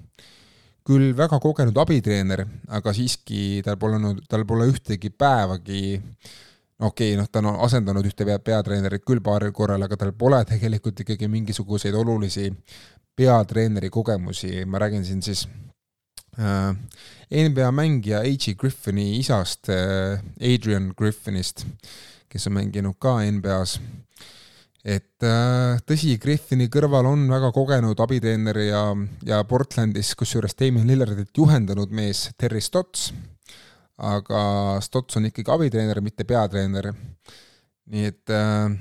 küll 0.85 1.15
väga 1.17 1.39
kogenud 1.41 1.79
abitreener, 1.81 2.45
aga 2.69 2.93
siiski 2.93 3.63
tal 3.65 3.79
pole 3.81 3.97
olnud, 3.97 4.21
tal 4.29 4.45
pole 4.45 4.69
ühtegi 4.69 5.09
päevagi 5.11 5.81
okei 5.95 7.15
okay,, 7.15 7.17
noh, 7.17 7.31
ta 7.31 7.41
on 7.41 7.55
asendanud 7.65 8.05
ühte 8.05 8.27
pea, 8.29 8.37
peatreenerit 8.45 9.07
küll 9.09 9.25
paaril 9.25 9.55
korral, 9.57 9.83
aga 9.87 9.97
tal 9.97 10.13
pole 10.13 10.43
tegelikult 10.49 11.01
ikkagi 11.01 11.31
mingisuguseid 11.33 11.97
olulisi 11.97 12.51
peatreeneri 13.17 13.89
kogemusi, 13.95 14.67
ma 14.69 14.83
räägin 14.83 15.07
siin 15.09 15.23
siis 15.25 15.47
äh, 16.37 16.75
NBA 17.33 17.73
mängija 17.73 18.21
A.G. 18.21 18.59
Griffini 18.61 19.15
isast 19.23 19.73
äh,, 19.73 20.21
Adrian 20.37 20.93
Griffinist, 20.99 21.65
kes 22.29 22.51
on 22.51 22.59
mänginud 22.59 23.01
ka 23.01 23.23
NBA-s 23.25 23.79
et 24.85 25.25
äh, 25.25 25.81
tõsi, 25.89 26.15
Griffini 26.21 26.69
kõrval 26.73 27.09
on 27.09 27.25
väga 27.31 27.51
kogenud 27.57 28.01
abiteener 28.05 28.59
ja, 28.67 28.83
ja 29.25 29.41
Portlandis, 29.49 30.13
kusjuures 30.19 30.57
Damien 30.61 30.89
Lillardit 30.91 31.33
juhendanud 31.37 31.93
mees 31.95 32.27
Terry 32.37 32.61
Stotts, 32.61 33.09
aga 33.97 34.43
Stotts 34.85 35.17
on 35.17 35.31
ikkagi 35.31 35.55
abiteener, 35.55 36.03
mitte 36.05 36.29
peatreener. 36.29 36.93
nii 37.89 38.05
et 38.13 38.33
äh, 38.33 38.77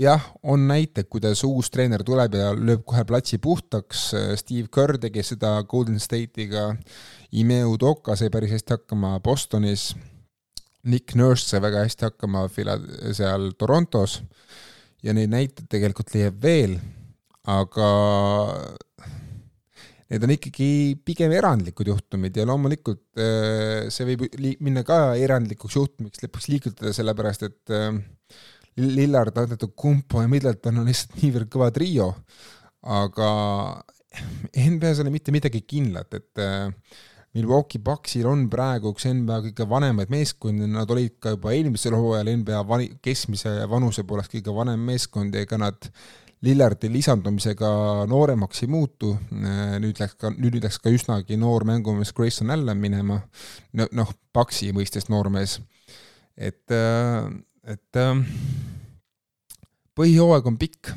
jah, 0.00 0.24
on 0.42 0.66
näiteid, 0.68 1.08
kuidas 1.12 1.44
uus 1.44 1.70
treener 1.72 2.04
tuleb 2.04 2.40
ja 2.40 2.50
lööb 2.56 2.84
kohe 2.88 3.04
platsi 3.04 3.38
puhtaks, 3.38 4.08
Steve 4.40 4.72
Kerr 4.72 4.96
tegi 5.00 5.24
seda 5.24 5.58
Golden 5.68 6.00
State'iga, 6.00 6.70
Ime 7.36 7.64
Udoka 7.68 8.16
sai 8.16 8.32
päris 8.32 8.56
hästi 8.56 8.78
hakkama 8.78 9.18
Bostonis 9.20 9.90
Nick 10.86 11.16
Nurse 11.18 11.50
sai 11.50 11.62
väga 11.64 11.84
hästi 11.84 12.08
hakkama 12.08 12.46
fila-, 12.52 12.80
seal 13.16 13.50
Torontos 13.58 14.20
ja 15.04 15.14
neid 15.16 15.32
näiteid 15.32 15.68
tegelikult 15.70 16.12
leiab 16.14 16.38
veel, 16.42 16.76
aga 17.46 17.88
need 20.10 20.26
on 20.26 20.34
ikkagi 20.36 20.68
pigem 21.06 21.34
erandlikud 21.34 21.90
juhtumid 21.90 22.36
ja 22.38 22.46
loomulikult 22.46 23.18
äh, 23.18 23.88
see 23.92 24.06
võib 24.12 24.26
minna 24.62 24.84
ka 24.86 25.16
erandlikuks 25.18 25.78
juhtumiks 25.78 26.22
lõpuks 26.22 26.46
liigutada, 26.52 26.94
sellepärast 26.94 27.46
et 27.48 27.74
äh, 27.74 27.90
Lillard, 28.76 29.36
Antetokounmpo 29.40 30.22
ja 30.22 30.30
Middleton 30.30 30.82
on 30.82 30.88
lihtsalt 30.90 31.16
niivõrd 31.22 31.50
kõva 31.52 31.70
trio, 31.74 32.10
aga 32.86 33.28
NBA-s 34.56 35.00
ei 35.00 35.04
ole 35.04 35.12
mitte 35.14 35.34
midagi 35.34 35.62
kindlat, 35.66 36.12
et 36.16 36.42
äh, 36.44 36.68
Milwaukee 37.36 37.82
Bucksil 37.84 38.24
on 38.30 38.46
praegu 38.48 38.94
üks 38.94 39.04
NBA 39.10 39.42
kõige 39.50 39.64
vanemaid 39.68 40.12
meeskondi, 40.12 40.64
nad 40.72 40.88
olid 40.92 41.18
ka 41.20 41.34
juba 41.34 41.52
eelmisel 41.52 41.92
hooajal 41.92 42.30
NBA 42.40 42.62
vani-, 42.68 42.94
keskmise 43.04 43.52
vanuse 43.68 44.06
poolest 44.08 44.32
kõige 44.32 44.54
vanem 44.56 44.80
meeskond 44.88 45.36
ja 45.36 45.42
ega 45.44 45.58
nad 45.60 45.90
Lillardi 46.46 46.88
lisandumisega 46.92 47.68
nooremaks 48.08 48.62
ei 48.64 48.70
muutu, 48.72 49.14
nüüd 49.32 50.00
läks 50.00 50.16
ka, 50.20 50.30
nüüd 50.36 50.58
läks 50.62 50.78
ka 50.84 50.92
üsnagi 50.92 51.36
noor 51.40 51.64
mängumees 51.68 52.12
Grayson 52.16 52.52
Allan 52.52 52.80
minema, 52.80 53.18
noh, 53.76 54.12
Paksi 54.36 54.68
mõistes 54.76 55.08
noormees. 55.12 55.58
et, 56.36 56.72
et 57.64 58.00
põhijooaeg 59.96 60.52
on 60.52 60.60
pikk 60.60 60.92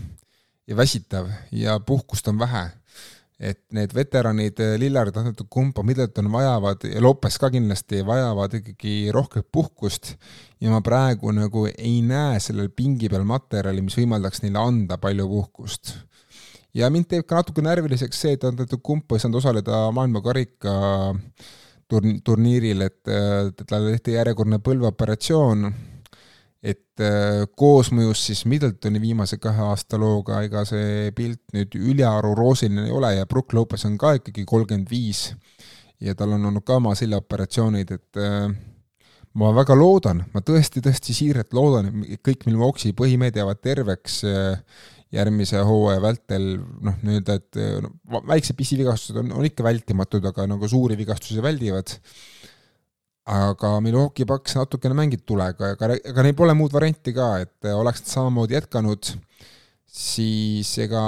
ja 0.67 0.75
väsitav 0.75 1.31
ja 1.55 1.79
puhkust 1.79 2.27
on 2.27 2.39
vähe 2.39 2.67
et 3.39 3.60
need 3.72 3.93
veteranid, 3.96 4.60
eh, 4.60 4.75
Lillard, 4.79 5.15
Kumpa, 5.50 5.84
Middleton 5.84 6.27
vajavad 6.31 6.84
ja 6.84 7.01
Lopes 7.01 7.38
ka 7.39 7.50
kindlasti 7.53 8.01
vajavad 8.05 8.58
ikkagi 8.60 9.12
rohkem 9.15 9.46
puhkust 9.51 10.17
ja 10.60 10.74
ma 10.74 10.81
praegu 10.84 11.31
nagu 11.31 11.65
ei 11.72 12.01
näe 12.03 12.39
sellel 12.43 12.67
pingi 12.75 13.08
peal 13.10 13.24
materjali, 13.24 13.81
mis 13.86 13.96
võimaldaks 13.96 14.43
neile 14.43 14.60
anda 14.60 15.00
palju 15.00 15.27
puhkust. 15.31 15.93
ja 16.75 16.89
mind 16.91 17.08
teeb 17.08 17.25
ka 17.25 17.39
natuke 17.39 17.63
närviliseks 17.63 18.19
see, 18.19 18.36
et 18.36 18.75
Kumpa 18.84 19.15
ei 19.15 19.24
saanud 19.24 19.39
osaleda 19.39 19.86
maailmakarika 19.96 20.75
turn-, 21.88 22.19
turniiril, 22.24 22.84
et 22.89 23.63
talle 23.63 23.96
tehti 23.96 24.19
järjekordne 24.19 24.60
põlveoperatsioon 24.60 25.72
et 26.59 27.03
äh, 27.03 27.45
koosmõjus 27.55 28.25
siis 28.29 28.43
Middletoni 28.49 28.99
viimase 29.01 29.39
kahe 29.39 29.63
aasta 29.69 29.99
looga, 29.99 30.41
ega 30.43 30.65
see 30.67 31.13
pilt 31.15 31.41
nüüd 31.55 31.77
ülearu 31.79 32.33
roosiline 32.35 32.89
ei 32.89 32.95
ole 32.95 33.13
ja 33.15 33.27
Brook 33.29 33.55
Lopez 33.55 33.85
on 33.87 33.95
ka 33.99 34.17
ikkagi 34.17 34.43
kolmkümmend 34.47 34.91
viis 34.91 35.29
ja 36.03 36.15
tal 36.19 36.35
on 36.35 36.49
olnud 36.49 36.65
ka 36.67 36.79
oma 36.79 36.95
seljaoperatsioonid, 36.99 37.95
et 37.95 38.19
äh, 38.19 38.51
ma 39.39 39.51
väga 39.55 39.75
loodan, 39.77 40.25
ma 40.33 40.43
tõesti-tõesti 40.43 41.15
siiralt 41.15 41.55
loodan, 41.55 41.91
et 42.07 42.23
kõik 42.25 42.47
Milwaukee 42.49 42.95
põhimehed 42.97 43.39
jäävad 43.39 43.61
terveks 43.63 44.21
järgmise 45.15 45.63
hooaja 45.65 46.01
vältel, 46.03 46.51
noh, 46.85 46.97
nii-öelda, 47.01 47.39
et 47.39 47.59
no, 47.81 48.21
väiksed 48.29 48.57
pisivigastused 48.59 49.17
on, 49.17 49.31
on 49.39 49.47
ikka 49.47 49.65
vältimatud, 49.65 50.25
aga 50.29 50.45
nagu 50.49 50.69
suuri 50.69 50.97
vigastusi 50.99 51.41
väldivad. 51.41 51.95
Aga 53.29 53.75
Milwaukee 53.83 54.25
Bucks 54.25 54.55
natukene 54.57 54.95
mängib 54.98 55.21
tulega, 55.27 55.74
aga, 55.75 55.93
aga 56.12 56.25
neil 56.25 56.38
pole 56.38 56.55
muud 56.57 56.74
varianti 56.74 57.13
ka, 57.13 57.36
et 57.43 57.69
oleks 57.69 58.01
nad 58.03 58.13
samamoodi 58.15 58.57
jätkanud, 58.57 59.12
siis 59.86 60.71
ega 60.81 61.03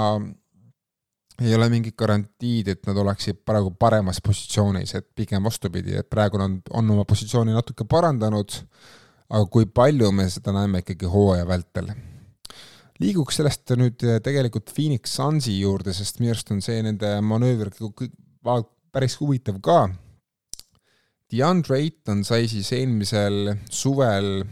ei 1.42 1.54
ole 1.56 1.68
mingit 1.72 1.96
garantiid, 1.98 2.68
et 2.70 2.86
nad 2.86 2.98
oleksid 3.02 3.40
praegu 3.46 3.72
paremas 3.74 4.20
positsioonis, 4.22 4.94
et 4.98 5.08
pigem 5.16 5.42
vastupidi, 5.48 5.96
et 5.98 6.08
praegu 6.10 6.38
nad 6.38 6.70
on 6.70 6.94
oma 6.94 7.06
positsiooni 7.08 7.54
natuke 7.56 7.86
parandanud, 7.88 8.54
aga 9.32 9.44
kui 9.50 9.66
palju 9.66 10.12
me 10.14 10.28
seda 10.30 10.54
näeme 10.54 10.84
ikkagi 10.84 11.10
hooaja 11.10 11.48
vältel. 11.48 11.92
liiguks 13.02 13.40
sellest 13.40 13.72
nüüd 13.74 14.04
tegelikult 14.22 14.70
Phoenix 14.70 15.16
Sunsi 15.16 15.56
juurde, 15.58 15.90
sest 15.96 16.20
minu 16.20 16.30
arust 16.36 16.52
on 16.54 16.60
see 16.62 16.82
nende 16.86 17.16
manööver 17.26 17.72
päris 18.92 19.16
huvitav 19.18 19.58
ka. 19.64 19.88
DeAndre 21.32 21.78
Ayton 21.80 22.24
sai 22.28 22.44
siis 22.50 22.68
eelmisel 22.76 23.54
suvel 23.72 24.42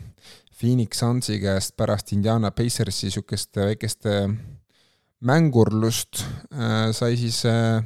Phoenix 0.61 1.01
Sunsi 1.01 1.39
käest 1.41 1.77
pärast 1.77 2.13
Indiana 2.17 2.51
Pacersi 2.57 3.09
niisugust 3.09 3.57
väikest 3.57 4.09
mängurlust 5.21 6.23
äh, 6.53 6.91
sai 6.97 7.17
siis 7.21 7.43
äh, 7.49 7.81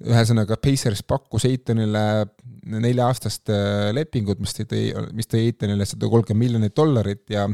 ühesõnaga 0.00 0.56
Pacers 0.60 1.02
pakkus 1.04 1.44
Eitonile 1.48 2.24
nelja-aastast 2.70 3.52
äh, 3.52 3.90
lepingut, 3.96 4.40
mis 4.40 4.56
tõi, 4.56 4.88
mis 5.16 5.28
tõi 5.28 5.46
Eitonile 5.48 5.86
sada 5.88 6.08
kolmkümmend 6.08 6.44
miljonit 6.46 6.76
dollarit 6.76 7.24
ja 7.32 7.46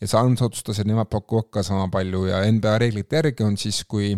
ja 0.00 0.08
Suns 0.10 0.42
otsustas, 0.44 0.80
et 0.80 0.88
nemad 0.88 1.08
pakuvad 1.08 1.48
ka 1.54 1.62
sama 1.64 1.86
palju 1.92 2.26
ja 2.28 2.42
NBA 2.50 2.74
reeglite 2.82 3.20
järgi 3.20 3.44
on 3.46 3.54
siis, 3.60 3.84
kui 3.88 4.10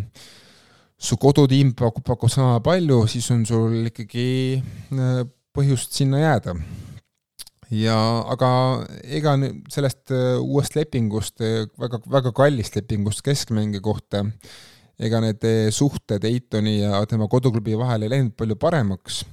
su 0.97 1.19
kodutiim 1.21 1.75
pakub, 1.77 2.03
pakub 2.07 2.33
sama 2.33 2.63
palju, 2.65 3.03
siis 3.11 3.29
on 3.35 3.45
sul 3.47 3.91
ikkagi 3.91 4.27
põhjust 5.57 5.97
sinna 5.97 6.21
jääda 6.21 6.55
ja 7.73 7.97
aga 8.31 8.49
ega 9.03 9.35
sellest 9.73 10.13
äh, 10.15 10.39
uuest 10.39 10.77
lepingust, 10.79 11.41
äh, 11.43 11.67
väga, 11.81 12.01
väga 12.11 12.33
kallist 12.37 12.77
lepingust 12.79 13.25
keskmängija 13.27 13.83
kohta, 13.83 14.25
ega 14.99 15.21
need 15.25 15.45
äh, 15.47 15.69
suhted 15.75 16.25
Eitoni 16.25 16.81
ja 16.81 17.03
tema 17.11 17.29
koduklubi 17.29 17.77
vahel 17.79 18.07
ei 18.07 18.13
läinud 18.15 18.37
palju 18.39 18.59
paremaks. 18.61 19.25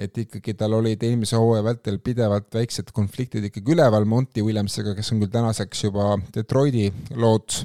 et 0.00 0.16
ikkagi 0.16 0.54
tal 0.56 0.72
olid 0.72 1.02
eelmise 1.04 1.36
hooaja 1.36 1.64
vältel 1.66 1.98
pidevalt 2.00 2.54
väiksed 2.54 2.92
konfliktid 2.94 3.44
ikkagi 3.44 3.74
üleval 3.74 4.06
Monty 4.08 4.40
Williamsiga, 4.40 4.94
kes 4.96 5.12
on 5.12 5.20
küll 5.20 5.32
tänaseks 5.32 5.84
juba 5.84 6.14
Detroiti 6.34 6.88
lood. 7.18 7.58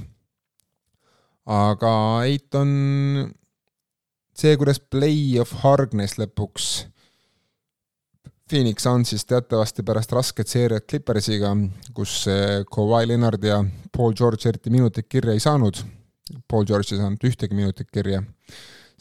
aga 1.46 1.94
Eiton, 2.26 3.32
see, 4.36 4.58
kuidas 4.58 4.82
play-off 4.82 5.62
hargnes 5.64 6.18
lõpuks 6.20 6.90
Phoenix 8.50 8.84
Sunsis 8.86 9.26
teatavasti 9.26 9.82
pärast 9.84 10.12
rasket 10.14 10.52
seeriat 10.52 10.86
Clippersiga, 10.86 11.50
kus 11.98 12.28
Kawhi 12.70 13.08
Leonard 13.10 13.44
ja 13.44 13.64
Paul 13.90 14.14
George 14.14 14.50
eriti 14.50 14.70
minutit 14.70 15.08
kirja 15.10 15.34
ei 15.34 15.42
saanud, 15.42 15.80
Paul 16.48 16.68
George 16.70 16.94
ei 16.94 17.00
saanud 17.00 17.26
ühtegi 17.26 17.58
minutit 17.58 17.90
kirja, 17.90 18.22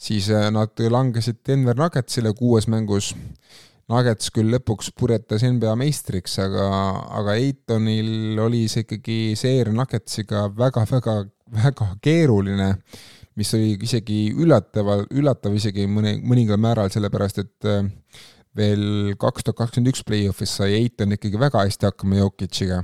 siis 0.01 0.31
äh, 0.33 0.47
nad 0.49 0.81
langesid 0.89 1.43
Denver 1.45 1.77
Nuggetsile 1.77 2.33
kuues 2.33 2.65
mängus. 2.71 3.13
Nuggets 3.85 4.31
küll 4.33 4.49
lõpuks 4.49 4.89
purjetas 4.97 5.45
NBA 5.45 5.75
meistriks, 5.77 6.39
aga, 6.41 6.65
aga 7.19 7.35
Eitonil 7.37 8.39
oli 8.41 8.63
see 8.65 8.81
ikkagi 8.81 9.19
seeria 9.37 9.77
Nuggetsiga 9.77 10.47
väga-väga, 10.57 11.19
väga 11.53 11.91
keeruline, 12.01 12.71
mis 13.37 13.53
oli 13.53 13.75
isegi 13.85 14.31
üllataval, 14.33 15.05
üllatav 15.13 15.53
isegi 15.53 15.85
mõne, 15.85 16.15
mõningal 16.25 16.57
määral, 16.57 16.89
sellepärast 16.89 17.43
et 17.45 17.69
äh, 17.69 17.85
veel 18.55 19.15
kaks 19.19 19.45
tuhat 19.45 19.59
kakskümmend 19.59 19.91
üks 19.91 20.03
play-off'is 20.07 20.55
sai 20.59 20.75
Eitan 20.79 21.15
ikkagi 21.15 21.39
väga 21.39 21.65
hästi 21.65 21.89
hakkama 21.89 22.21
Jokic'iga. 22.21 22.83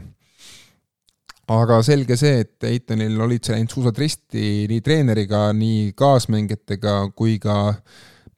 aga 1.51 1.81
selge 1.83 2.15
see, 2.19 2.43
et 2.45 2.63
Eitanil 2.67 3.19
olid 3.19 3.43
see 3.43 3.55
läinud 3.55 3.73
suusad 3.73 3.97
risti 3.99 4.67
nii 4.71 4.83
treeneriga, 4.85 5.49
nii 5.55 5.91
kaasmängijatega 5.99 6.95
kui 7.15 7.37
ka 7.43 7.75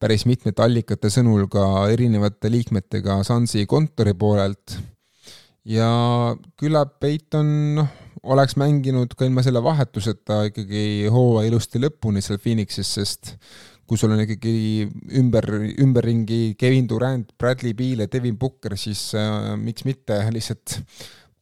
päris 0.02 0.26
mitmete 0.28 0.64
allikate 0.66 1.12
sõnul 1.14 1.48
ka 1.52 1.88
erinevate 1.94 2.52
liikmetega 2.52 3.22
Sansi 3.24 3.66
kontori 3.70 4.14
poolelt. 4.14 4.78
ja 5.66 5.90
küllap 6.60 7.04
Eitan 7.08 7.52
noh, 7.80 7.92
oleks 8.24 8.58
mänginud 8.60 9.14
ka 9.18 9.28
ilma 9.28 9.44
selle 9.44 9.62
vahetuseta 9.64 10.44
ikkagi 10.50 11.10
hooaja 11.12 11.50
ilusti 11.50 11.82
lõpuni 11.82 12.24
seal 12.24 12.40
Phoenixis, 12.44 12.94
sest 12.98 13.36
kui 13.88 14.00
sul 14.00 14.14
on 14.16 14.22
ikkagi 14.24 14.88
ümber, 15.20 15.48
ümberringi 15.84 16.56
Kevin 16.60 16.88
Durant, 16.88 17.34
Bradley 17.40 17.76
Beal 17.78 18.06
ja 18.06 18.08
Devin 18.12 18.38
Booker, 18.40 18.78
siis 18.80 19.10
äh, 19.18 19.54
miks 19.60 19.86
mitte 19.88 20.22
lihtsalt 20.32 20.80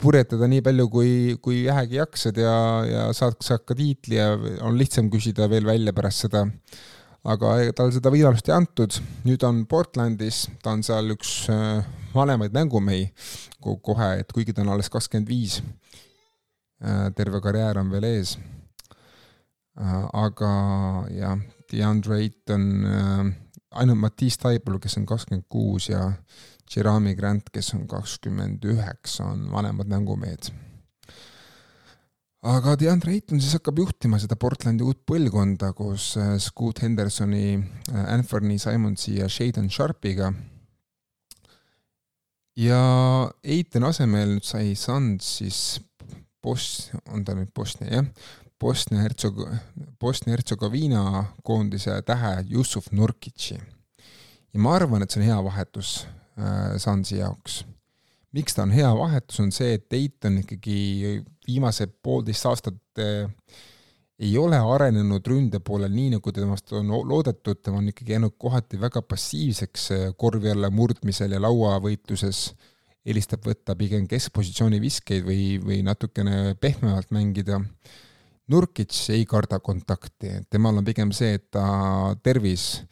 purjetada 0.02 0.48
nii 0.50 0.64
palju, 0.66 0.88
kui, 0.92 1.12
kui 1.44 1.62
vähegi 1.68 2.00
jaksad 2.00 2.40
ja, 2.42 2.56
ja 2.88 3.04
saad, 3.16 3.38
saad 3.46 3.66
ka 3.68 3.78
tiitli 3.78 4.18
ja 4.18 4.34
on 4.66 4.80
lihtsam 4.80 5.12
küsida 5.14 5.48
veel 5.52 5.68
välja 5.68 5.94
pärast 5.94 6.26
seda. 6.26 6.48
aga 7.22 7.54
tal 7.78 7.92
seda 7.94 8.10
võimalust 8.10 8.48
ei 8.50 8.56
antud, 8.56 8.96
nüüd 9.28 9.44
on 9.46 9.60
Portlandis, 9.70 10.48
ta 10.64 10.72
on 10.74 10.82
seal 10.82 11.14
üks 11.14 11.36
äh, 11.54 11.84
vanemaid 12.16 12.56
mängumehi 12.56 13.12
kohe, 13.62 14.08
et 14.24 14.32
kuigi 14.34 14.56
ta 14.58 14.64
on 14.64 14.72
alles 14.74 14.90
kakskümmend 14.90 15.30
viis, 15.30 15.60
äh, 16.82 17.12
terve 17.14 17.44
karjäär 17.46 17.78
on 17.78 17.94
veel 17.94 18.10
ees. 18.10 18.40
Äh, 19.78 20.02
aga 20.18 20.52
jah, 21.14 21.38
DeAndre 21.72 22.20
Ayton 22.20 22.66
äh,, 22.86 23.32
ainult 23.82 24.02
Mattias 24.02 24.38
Taibul, 24.42 24.80
kes 24.84 24.98
on 25.00 25.08
kakskümmend 25.10 25.48
kuus 25.52 25.90
ja 25.90 26.12
Jerami 26.72 27.16
Grant, 27.16 27.50
kes 27.52 27.74
on 27.76 27.88
kakskümmend 27.90 28.64
üheksa, 28.68 29.28
on 29.32 29.48
vanemad 29.52 29.90
mängumehed. 29.92 30.52
aga 32.42 32.74
DeAndre 32.80 33.14
Ayton 33.14 33.42
siis 33.42 33.54
hakkab 33.60 33.78
juhtima 33.84 34.18
seda 34.20 34.36
Portlandi 34.40 34.82
uut 34.84 35.04
põlvkonda 35.06 35.74
koos 35.78 36.16
äh, 36.18 36.38
Scoot 36.42 36.82
Hendersoni 36.82 37.60
äh,, 37.60 38.06
Anthony 38.16 38.58
Simonsi 38.60 39.20
ja 39.20 39.30
Shaden 39.30 39.70
Sharpiga. 39.70 40.34
ja 42.58 42.82
Aytoni 43.44 43.88
asemel 43.88 44.36
nüüd 44.36 44.48
sai 44.48 44.76
Suns 44.76 45.38
siis 45.38 45.80
Bos-, 46.42 46.90
on 47.14 47.24
ta 47.26 47.36
nüüd 47.38 47.52
Bosnia, 47.54 48.02
jah, 48.02 48.08
Bosnia-Hertsog-, 48.62 49.48
Bosnia-Hertsegoviina 50.00 51.26
koondise 51.44 52.02
tähe 52.06 52.46
Jussuf 52.50 52.92
Nurkitši. 52.92 53.58
ja 54.54 54.60
ma 54.60 54.76
arvan, 54.76 55.04
et 55.04 55.12
see 55.12 55.22
on 55.22 55.28
hea 55.28 55.40
vahetus 55.44 55.92
äh, 56.38 56.78
Sansi 56.78 57.18
jaoks. 57.18 57.66
miks 58.32 58.56
ta 58.56 58.64
on 58.64 58.72
hea 58.72 58.92
vahetus, 58.96 59.40
on 59.44 59.52
see, 59.52 59.74
et 59.74 59.90
Dayton 59.92 60.38
ikkagi 60.44 60.78
viimased 61.48 61.98
poolteist 62.04 62.46
aastat 62.46 63.02
äh, 63.02 63.30
ei 64.22 64.36
ole 64.38 64.60
arenenud 64.60 65.26
ründe 65.28 65.60
poolel 65.66 65.94
nii, 65.96 66.12
nagu 66.16 66.34
temast 66.36 66.70
on 66.78 66.92
loodetud, 67.10 67.58
tema 67.64 67.80
on 67.82 67.90
ikkagi 67.90 68.14
jäänud 68.14 68.36
kohati 68.38 68.80
väga 68.82 69.02
passiivseks 69.02 69.88
äh, 69.96 70.06
korvi 70.18 70.52
alla 70.54 70.70
murdmisel 70.70 71.34
ja 71.34 71.42
lauavõitluses, 71.42 72.52
eelistab 73.06 73.48
võtta 73.50 73.74
pigem 73.76 74.06
keskpositsiooni 74.08 74.78
viskeid 74.84 75.26
või, 75.26 75.58
või 75.64 75.82
natukene 75.88 76.54
pehmemalt 76.62 77.10
mängida 77.16 77.58
Nurkic 78.52 78.94
ei 79.14 79.26
karda 79.30 79.62
kontakti, 79.64 80.42
temal 80.52 80.82
on 80.82 80.86
pigem 80.88 81.14
see, 81.16 81.38
et 81.40 81.48
ta 81.54 81.64
tervis 82.24 82.84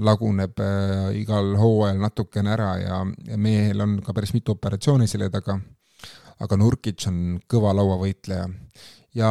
laguneb 0.00 0.60
äh, 0.62 1.10
igal 1.20 1.52
hooajal 1.60 2.00
natukene 2.00 2.54
ära 2.54 2.70
ja, 2.80 3.02
ja 3.26 3.38
mehel 3.40 3.82
on 3.84 3.98
ka 4.04 4.14
päris 4.16 4.32
mitu 4.36 4.54
operatsiooni 4.56 5.08
selja 5.10 5.30
taga. 5.32 5.58
aga 6.40 6.56
Nurkic 6.56 7.04
on 7.10 7.40
kõva 7.50 7.74
lauavõitleja. 7.76 8.46
ja 9.14 9.30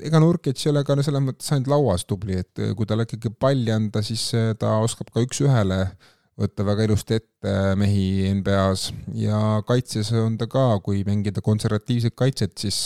ega 0.00 0.20
Nurkic 0.22 0.62
ei 0.64 0.70
ole 0.72 0.84
ka 0.84 0.96
selles 1.02 1.24
mõttes 1.24 1.52
ainult 1.52 1.72
lauas 1.74 2.06
tubli, 2.06 2.38
et 2.40 2.62
kui 2.76 2.86
talle 2.86 3.04
ikkagi 3.04 3.34
palli 3.38 3.74
anda, 3.74 4.02
siis 4.02 4.30
ta 4.58 4.78
oskab 4.80 5.10
ka 5.12 5.24
üks-ühele 5.26 5.82
äh, 5.82 6.12
võtta 6.36 6.64
väga 6.68 6.84
ilusti 6.84 7.16
ette 7.16 7.52
mehi 7.80 8.28
NBA-s 8.36 8.90
ja 9.16 9.38
kaitses 9.66 10.10
on 10.20 10.36
ta 10.36 10.48
ka, 10.52 10.66
kui 10.84 11.00
mängida 11.08 11.40
konservatiivset 11.44 12.16
kaitset, 12.16 12.56
siis 12.60 12.80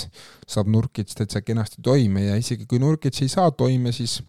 saab 0.47 0.71
Nurkic 0.71 1.11
täitsa 1.19 1.43
kenasti 1.43 1.83
toime 1.83 2.29
ja 2.29 2.39
isegi 2.39 2.69
kui 2.71 2.79
Nurkic 2.83 3.19
ei 3.25 3.33
saa 3.33 3.51
toime, 3.51 3.91
siis 3.97 4.21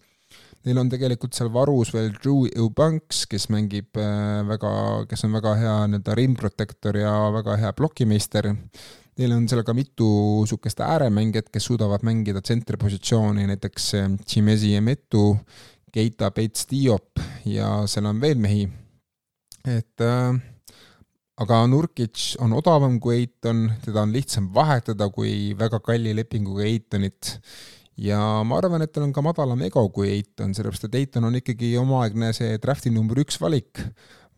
neil 0.66 0.80
on 0.82 0.90
tegelikult 0.90 1.38
seal 1.38 1.52
varus 1.54 1.92
veel 1.94 2.10
Drew 2.16 2.48
Eubanks, 2.50 3.24
kes 3.30 3.46
mängib 3.54 3.94
äh, 3.98 4.42
väga, 4.48 4.72
kes 5.10 5.24
on 5.28 5.38
väga 5.38 5.54
hea 5.60 5.78
nii-öelda 5.92 6.18
rim 6.18 6.34
protector 6.38 6.98
ja 6.98 7.14
väga 7.34 7.56
hea 7.62 7.72
plokimeister. 7.78 8.50
Neil 9.18 9.34
on 9.36 9.46
seal 9.50 9.62
ka 9.66 9.74
mitu 9.76 10.08
niisugust 10.42 10.80
ääremängijat, 10.82 11.50
kes 11.52 11.66
suudavad 11.68 12.02
mängida 12.06 12.40
tsentripositsiooni, 12.42 13.46
näiteks 13.50 13.90
Chimezi 14.26 14.74
Emetu, 14.78 15.36
Keita 15.92 16.30
Bates 16.32 16.64
Diop 16.70 17.20
ja 17.44 17.82
seal 17.90 18.08
on 18.08 18.22
veel 18.22 18.40
mehi 18.40 18.64
et 19.68 20.04
äh, 20.04 20.40
aga 21.42 21.60
Nurkic 21.70 22.32
on 22.42 22.54
odavam 22.56 22.98
kui 23.02 23.22
Eiton, 23.22 23.66
teda 23.84 24.04
on 24.06 24.12
lihtsam 24.14 24.50
vahetada 24.54 25.08
kui 25.12 25.54
väga 25.58 25.80
kalli 25.84 26.14
lepinguga 26.16 26.66
Eitonit 26.68 27.36
ja 28.00 28.18
ma 28.46 28.58
arvan, 28.60 28.84
et 28.84 28.92
tal 28.92 29.06
on 29.06 29.14
ka 29.14 29.24
madalam 29.24 29.60
ego 29.66 29.84
kui 29.94 30.10
Eiton, 30.12 30.54
sellepärast 30.56 30.88
et 30.88 30.98
Eiton 31.02 31.28
on 31.28 31.38
ikkagi 31.38 31.74
omaaegne 31.80 32.32
see 32.36 32.56
drafti 32.62 32.92
number 32.94 33.20
üks 33.22 33.40
valik, 33.42 33.82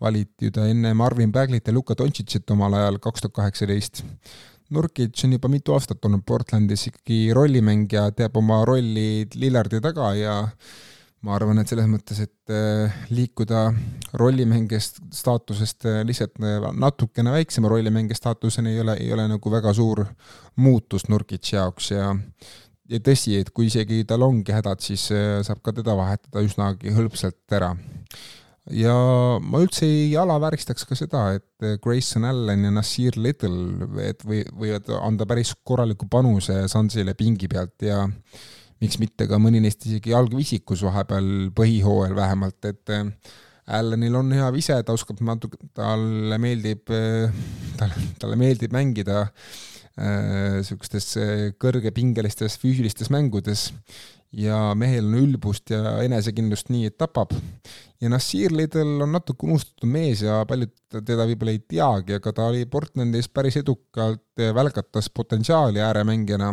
valiti 0.02 0.48
ju 0.48 0.54
ta 0.54 0.66
enne 0.70 0.94
Marvin 0.98 1.32
Baglit 1.32 1.68
ja 1.68 1.74
Luka 1.74 1.96
Dontšitšit 1.98 2.50
omal 2.54 2.76
ajal, 2.78 2.98
kaks 3.02 3.24
tuhat 3.24 3.38
kaheksateist. 3.40 4.04
Nurkic 4.74 5.20
on 5.26 5.37
juba 5.37 5.50
mitu 5.52 5.74
aastat 5.76 6.04
olnud 6.08 6.24
Portlandis 6.26 6.88
ikkagi 6.88 7.28
rollimängija, 7.37 8.08
teab 8.16 8.38
oma 8.40 8.62
rolli 8.66 9.26
Lillardi 9.37 9.80
taga 9.84 10.14
ja 10.16 10.38
ma 11.24 11.34
arvan, 11.38 11.60
et 11.60 11.70
selles 11.70 11.88
mõttes, 11.88 12.20
et 12.20 12.52
äh, 12.52 12.92
liikuda 13.14 13.66
rollimängijast 14.20 15.00
staatusest 15.14 15.87
äh, 15.88 16.02
lihtsalt 16.06 16.37
äh, 16.42 16.68
natukene 16.76 17.32
väiksema 17.34 17.70
rollimängija 17.72 18.18
staatuseni 18.18 18.74
ei 18.74 18.82
ole, 18.82 18.98
ei 19.00 19.12
ole 19.14 19.26
nagu 19.30 19.52
väga 19.52 19.72
suur 19.76 20.04
muutus 20.60 21.08
Nurkitši 21.08 21.56
jaoks 21.56 21.92
ja 21.94 22.12
ja 22.92 23.00
tõsi, 23.00 23.38
et 23.40 23.48
kui 23.56 23.70
isegi 23.70 24.02
tal 24.04 24.26
ongi 24.26 24.52
hädad, 24.52 24.82
siis 24.84 25.06
saab 25.08 25.62
ka 25.64 25.72
teda 25.72 25.94
vahetada 25.96 26.42
üsnagi 26.44 26.92
hõlpsalt 26.92 27.54
ära. 27.56 27.70
ja 28.68 28.92
ma 29.40 29.62
üldse 29.64 29.88
ei 29.88 30.10
alavääristaks 30.20 30.84
ka 30.84 30.98
seda, 30.98 31.22
et 31.38 31.80
Grayson 31.80 32.28
Allan 32.28 32.66
ja 32.68 32.74
Nasir 32.74 33.16
Little, 33.16 33.88
et 34.04 34.20
või, 34.28 34.42
võivad 34.52 34.92
anda 35.00 35.24
päris 35.24 35.54
korraliku 35.64 36.10
panuse 36.12 36.66
Sansile 36.68 37.16
pingi 37.16 37.48
pealt 37.48 37.88
ja 37.88 38.02
miks 38.82 38.98
mitte 39.02 39.28
ka 39.30 39.38
mõni 39.42 39.62
neist 39.64 39.84
isegi 39.87 40.14
jalgvisikus 40.14 40.84
vahepeal 40.87 41.50
põhihooajal 41.56 42.16
vähemalt, 42.18 42.60
et 42.70 42.94
äh, 42.94 43.06
Allanil 43.74 44.16
on 44.18 44.32
hea 44.37 44.48
vise, 44.52 44.76
ta 44.84 44.92
oskab 44.92 45.22
natuke, 45.24 45.56
talle 45.76 46.38
meeldib, 46.42 46.90
äh, 46.92 47.32
talle, 47.80 48.10
talle 48.20 48.40
meeldib 48.40 48.74
mängida 48.76 49.28
niisugustes 49.94 51.12
äh, 51.22 51.42
kõrgepingelistes 51.62 52.56
füüsilistes 52.58 53.12
mängudes 53.14 53.68
ja 54.34 54.58
mehel 54.74 55.06
on 55.06 55.20
ülbust 55.20 55.70
ja 55.70 56.00
enesekindlust 56.02 56.72
nii, 56.74 56.88
et 56.90 56.96
tapab. 56.98 57.30
ja 58.02 58.10
Nassir 58.10 58.52
Lidl 58.52 59.04
on 59.04 59.14
natuke 59.14 59.46
unustatud 59.46 59.87
mees 59.88 60.24
ja 60.26 60.40
paljud 60.48 60.72
teda 60.90 61.28
võib-olla 61.30 61.54
ei 61.54 61.62
teagi, 61.62 62.18
aga 62.18 62.32
ta 62.34 62.48
oli 62.50 62.66
Portlandis 62.66 63.30
päris 63.30 63.60
edukalt, 63.62 64.26
välgatas 64.34 65.08
potentsiaali 65.14 65.80
ääremängijana 65.80 66.50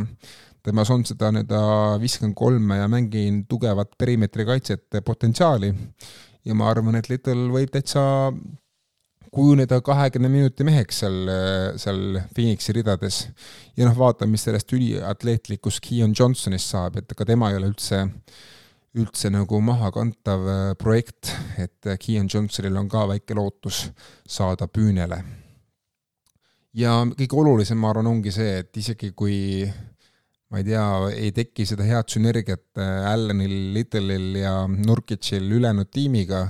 temas 0.63 0.91
on 0.93 1.05
seda 1.07 1.31
nii-öelda 1.33 1.61
viskan 2.01 2.33
kolme 2.37 2.77
ja 2.81 2.87
mängin 2.91 3.45
tugevat 3.49 3.95
perimeetri 3.97 4.45
kaitset 4.45 5.01
potentsiaali. 5.05 5.73
ja 6.45 6.55
ma 6.55 6.69
arvan, 6.69 6.95
et 6.95 7.09
Little 7.09 7.49
võib 7.53 7.69
täitsa 7.73 8.01
kujuneda 9.31 9.79
kahekümne 9.81 10.29
minuti 10.29 10.65
meheks 10.67 11.03
seal, 11.03 11.19
seal 11.79 12.21
Phoenixi 12.35 12.73
ridades. 12.75 13.27
ja 13.77 13.87
noh, 13.87 13.97
vaatame, 13.97 14.35
mis 14.35 14.47
sellest 14.47 14.73
üliatleetlikust 14.75 15.83
Keon 15.85 16.15
Johnsonist 16.19 16.73
saab, 16.73 16.97
et 16.99 17.11
ega 17.15 17.25
tema 17.25 17.51
ei 17.51 17.59
ole 17.59 17.71
üldse, 17.71 18.03
üldse 18.99 19.31
nagu 19.31 19.61
mahakantav 19.63 20.49
projekt, 20.79 21.31
et 21.57 21.93
Keon 22.03 22.27
Johnsonil 22.33 22.75
on 22.81 22.89
ka 22.91 23.05
väike 23.13 23.37
lootus 23.37 23.85
saada 24.27 24.67
püünele. 24.67 25.23
ja 26.73 26.99
kõige 27.15 27.39
olulisem, 27.39 27.79
ma 27.79 27.89
arvan, 27.91 28.11
ongi 28.11 28.35
see, 28.35 28.59
et 28.65 28.77
isegi 28.77 29.13
kui 29.15 29.39
ma 30.51 30.59
ei 30.59 30.65
tea, 30.67 30.85
ei 31.15 31.29
teki 31.31 31.63
seda 31.63 31.85
head 31.87 32.09
sünergiat 32.11 32.79
äh, 32.81 33.05
Allanil, 33.07 33.53
Little'il 33.71 34.35
ja 34.41 34.51
Nurkicil 34.67 35.47
ülejäänud 35.47 35.87
tiimiga 35.95 36.41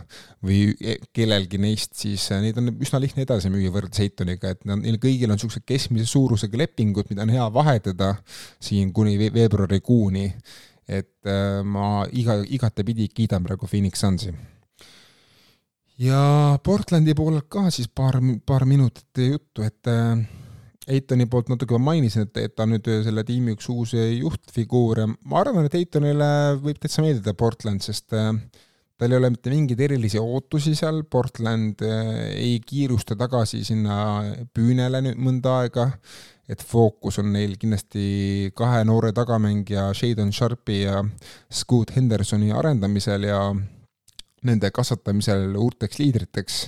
või 0.41 0.71
e, 0.81 0.95
kellelgi 1.13 1.59
neist, 1.61 1.93
siis 1.99 2.25
äh, 2.33 2.41
neid 2.41 2.57
on 2.57 2.71
üsna 2.81 2.97
lihtne 3.03 3.27
edasi 3.27 3.51
müüa 3.53 3.69
võrreldes 3.73 4.01
Eitoniga, 4.01 4.55
et 4.55 4.65
neil 4.65 4.97
kõigil 5.01 5.29
on 5.29 5.37
niisugused 5.37 5.67
keskmise 5.69 6.09
suurusega 6.09 6.63
lepingud, 6.63 7.11
mida 7.13 7.27
on 7.27 7.35
hea 7.35 7.45
vahetada 7.53 8.15
siin 8.57 8.89
kuni 8.93 9.19
veebruarikuuni. 9.21 10.27
et 10.89 11.29
äh, 11.29 11.61
ma 11.61 12.01
iga, 12.09 12.41
igatepidi 12.41 13.05
kiidan 13.13 13.45
praegu 13.45 13.69
Phoenix 13.69 14.01
Sunsi. 14.01 14.33
ja 16.01 16.57
Portlandi 16.63 17.13
poolelt 17.13 17.45
ka 17.53 17.69
siis 17.69 17.87
paar, 17.87 18.17
paar 18.45 18.65
minutit 18.65 19.27
juttu, 19.29 19.61
et 19.61 19.93
Eitoni 20.89 21.27
poolt 21.29 21.51
natuke 21.51 21.77
ma 21.77 21.91
mainisin, 21.91 22.25
et, 22.25 22.37
et 22.41 22.55
ta 22.57 22.65
nüüd 22.65 22.87
selle 23.05 23.21
tiimi 23.27 23.53
üks 23.53 23.67
uus 23.69 23.93
juhtfiguur 23.93 25.03
ja 25.03 25.07
ma 25.07 25.41
arvan, 25.43 25.67
et 25.67 25.77
Eitonile 25.77 26.57
võib 26.61 26.79
täitsa 26.81 27.03
meeldida 27.05 27.35
Portland, 27.37 27.83
sest 27.85 28.15
äh, 28.17 28.31
tal 28.97 29.13
ei 29.13 29.19
ole 29.19 29.29
mitte 29.33 29.53
mingeid 29.53 29.83
erilisi 29.85 30.17
ootusi 30.21 30.73
seal, 30.77 31.03
Portland 31.05 31.83
äh, 31.85 32.31
ei 32.33 32.55
kiirusta 32.65 33.17
tagasi 33.19 33.61
sinna 33.67 33.99
püünele 34.53 35.03
nüüd 35.05 35.21
mõnda 35.21 35.59
aega, 35.61 35.85
et 36.49 36.65
fookus 36.65 37.21
on 37.21 37.29
neil 37.35 37.53
kindlasti 37.61 38.49
kahe 38.57 38.81
noore 38.89 39.13
tagamängija 39.15 39.91
Shadon 39.97 40.33
Sharpi 40.33 40.81
ja 40.81 41.03
Scoot 41.53 41.93
Hendersoni 41.95 42.49
arendamisel 42.57 43.29
ja 43.29 43.43
nende 44.49 44.73
kasvatamisel 44.73 45.53
uurteks 45.61 46.01
liidriteks 46.01 46.59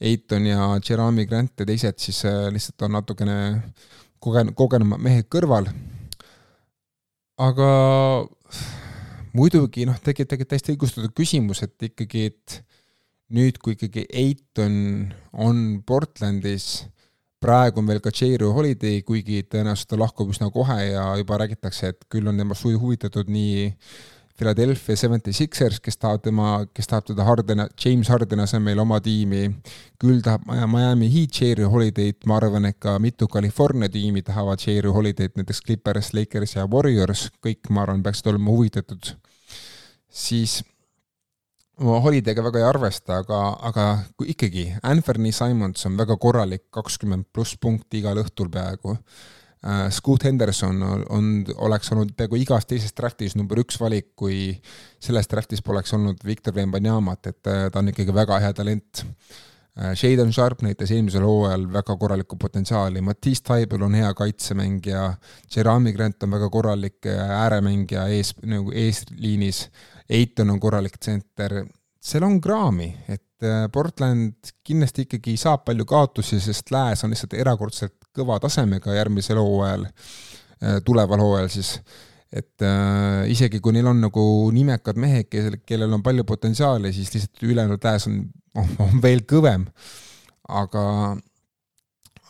Eiton 0.00 0.46
ja 0.48 0.68
Jeremy 0.82 1.26
Grant 1.26 1.60
ja 1.60 1.66
teised 1.68 2.00
siis 2.02 2.24
äh, 2.28 2.48
lihtsalt 2.52 2.82
on 2.86 2.96
natukene 2.96 3.36
kogen-, 4.24 4.54
kogenumad 4.56 5.02
mehed 5.02 5.28
kõrval. 5.32 5.68
aga 7.38 7.68
muidugi 9.34 9.86
noh, 9.88 9.98
tegelikult, 9.98 10.30
tegelikult 10.30 10.52
täiesti 10.52 10.74
õigustatud 10.74 11.14
küsimus, 11.16 11.62
et 11.66 11.88
ikkagi, 11.90 12.26
et 12.30 12.58
nüüd, 13.34 13.58
kui 13.62 13.74
ikkagi 13.74 14.06
Eiton 14.14 14.76
on 15.32 15.62
Portlandis, 15.86 16.84
praegu 17.42 17.82
on 17.82 17.90
veel 17.90 18.00
ka 18.04 18.12
J-Ro 18.14 18.52
Holiday, 18.56 19.02
kuigi 19.06 19.42
tõenäoliselt 19.50 19.90
ta 19.90 19.98
lahkub 20.00 20.30
üsna 20.32 20.48
kohe 20.54 20.78
ja 20.86 21.08
juba 21.20 21.40
räägitakse, 21.42 21.92
et 21.92 22.06
küll 22.12 22.30
on 22.30 22.38
temast 22.40 22.64
huvitatud 22.64 23.30
nii 23.32 23.72
Philadelphia 24.34 24.96
Seventy 24.96 25.32
Sixers, 25.32 25.78
kes 25.78 25.96
tahab 26.02 26.24
tema, 26.24 26.66
kes 26.74 26.88
tahab 26.90 27.06
teda 27.06 27.22
Hardena, 27.22 27.68
James 27.78 28.08
Hardeni 28.10 28.42
asemel 28.42 28.80
oma 28.82 28.98
tiimi, 29.02 29.44
küll 30.02 30.18
tahab 30.26 30.48
Miami 30.48 31.06
Heat 31.12 31.38
J.R. 31.38 31.68
Holiday'd, 31.70 32.26
ma 32.26 32.40
arvan, 32.40 32.66
et 32.66 32.80
ka 32.82 32.96
mitu 32.98 33.28
California 33.30 33.88
tiimi 33.88 34.24
tahavad 34.26 34.58
J.R. 34.58 34.90
Holiday'd, 34.96 35.36
näiteks 35.38 35.62
Clippers, 35.62 36.10
Lakers 36.18 36.56
ja 36.56 36.66
Warriors, 36.66 37.28
kõik, 37.46 37.70
ma 37.70 37.84
arvan, 37.84 38.02
peaksid 38.02 38.32
olema 38.32 38.50
huvitatud. 38.50 39.14
siis 40.10 40.64
ma 41.78 42.00
Holiday'ga 42.02 42.42
väga 42.42 42.58
ei 42.58 42.66
arvesta, 42.66 43.20
aga, 43.22 43.40
aga 43.70 43.86
kui 44.18 44.34
ikkagi, 44.34 44.66
Anthony 44.82 45.30
Simons 45.34 45.86
on 45.86 45.96
väga 45.98 46.18
korralik, 46.18 46.66
kakskümmend 46.74 47.30
pluss 47.32 47.54
punkti 47.54 48.02
igal 48.02 48.18
õhtul 48.22 48.50
peaaegu 48.50 48.98
Scoot 49.90 50.24
Henderson 50.24 50.82
on, 50.82 51.04
on, 51.08 51.28
oleks 51.64 51.88
olnud 51.94 52.10
peaaegu 52.16 52.36
igas 52.36 52.66
teises 52.68 52.92
draftis 52.92 53.32
number 53.38 53.62
üks 53.62 53.78
valik, 53.80 54.10
kui 54.18 54.52
selles 55.00 55.30
draftis 55.30 55.64
poleks 55.64 55.94
olnud 55.96 56.20
Victor 56.26 56.52
Wembanyama't, 56.56 57.30
et 57.30 57.48
äh, 57.48 57.66
ta 57.72 57.80
on 57.80 57.88
ikkagi 57.88 58.12
väga 58.12 58.42
hea 58.44 58.52
talent. 58.56 59.00
Äh, 59.80 59.94
Shaden 59.96 60.34
Sharp 60.36 60.60
näitas 60.66 60.92
eelmisel 60.92 61.24
hooajal 61.24 61.64
väga 61.72 61.96
korralikku 61.96 62.36
potentsiaali, 62.40 63.00
Matisse 63.00 63.46
Taibel 63.48 63.86
on 63.88 63.96
hea 63.96 64.12
kaitsemängija, 64.18 65.06
Jeremy 65.56 65.96
Grant 65.96 66.28
on 66.28 66.36
väga 66.36 66.52
korralik 66.52 67.08
ääremängija 67.08 68.04
ees, 68.12 68.34
nagu 68.44 68.74
eesliinis, 68.84 69.64
Eiton 70.12 70.52
on 70.52 70.60
korralik 70.60 71.00
tsenter, 71.00 71.62
seal 72.04 72.28
on 72.28 72.36
kraami, 72.44 72.90
et 73.08 73.22
Portland 73.72 74.52
kindlasti 74.64 75.08
ikkagi 75.08 75.38
saab 75.40 75.64
palju 75.64 75.84
kaotusi, 75.88 76.36
sest 76.40 76.68
lääs 76.72 77.04
on 77.04 77.12
lihtsalt 77.12 77.36
erakordselt 77.40 78.03
kõva 78.14 78.38
tasemega 78.42 78.94
järgmisel 78.96 79.40
hooajal, 79.40 79.86
äh, 79.88 80.80
tuleval 80.86 81.22
hooajal 81.24 81.50
siis, 81.52 81.76
et 82.34 82.64
äh, 82.66 83.26
isegi 83.30 83.60
kui 83.62 83.74
neil 83.76 83.90
on 83.90 84.00
nagu 84.06 84.24
nimekad 84.54 84.98
mehed, 85.00 85.28
kel, 85.30 85.60
kellel 85.66 85.92
on 85.98 86.02
palju 86.04 86.26
potentsiaali, 86.28 86.92
siis 86.94 87.12
lihtsalt 87.14 87.46
ülejäänud 87.46 87.84
lääs 87.84 88.08
on, 88.10 88.24
on 88.84 88.98
veel 89.04 89.24
kõvem. 89.30 89.68
aga, 90.44 90.82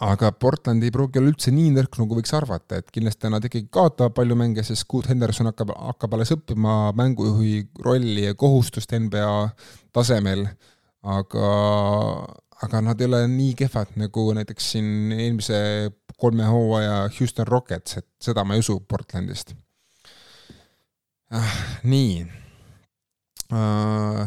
aga 0.07 0.29
Portland 0.39 0.85
ei 0.87 0.93
pruugi 0.95 1.19
olla 1.19 1.33
üldse 1.33 1.51
nii 1.51 1.73
nõrk, 1.75 1.97
nagu 1.99 2.19
võiks 2.19 2.35
arvata, 2.37 2.79
et 2.79 2.93
kindlasti 2.95 3.31
nad 3.33 3.45
ikkagi 3.45 3.67
kaotavad 3.75 4.15
palju 4.15 4.37
mänge, 4.39 4.63
sest 4.63 4.85
Scoot 4.85 5.09
Henderson 5.11 5.51
hakkab, 5.51 5.73
hakkab 5.75 6.15
alles 6.15 6.31
õppima 6.37 6.93
mängujuhi 6.95 7.57
rolli 7.83 8.29
ja 8.29 8.37
kohustust 8.39 8.95
NBA 8.95 9.33
tasemel, 9.95 10.47
aga 11.05 11.49
aga 12.65 12.81
nad 12.81 13.01
ei 13.01 13.09
ole 13.11 13.21
nii 13.29 13.55
kehvad 13.59 13.97
nagu 14.01 14.25
näiteks 14.37 14.71
siin 14.75 15.13
eelmise 15.13 15.59
kolme 16.17 16.47
hooaja 16.49 17.11
Houston 17.19 17.47
Rockets, 17.47 17.99
et 17.99 18.09
seda 18.23 18.45
ma 18.45 18.57
ei 18.57 18.63
usu 18.65 18.79
Portlandist 18.89 19.53
ah,. 21.35 21.59
nii 21.85 22.23
uh, 23.53 24.23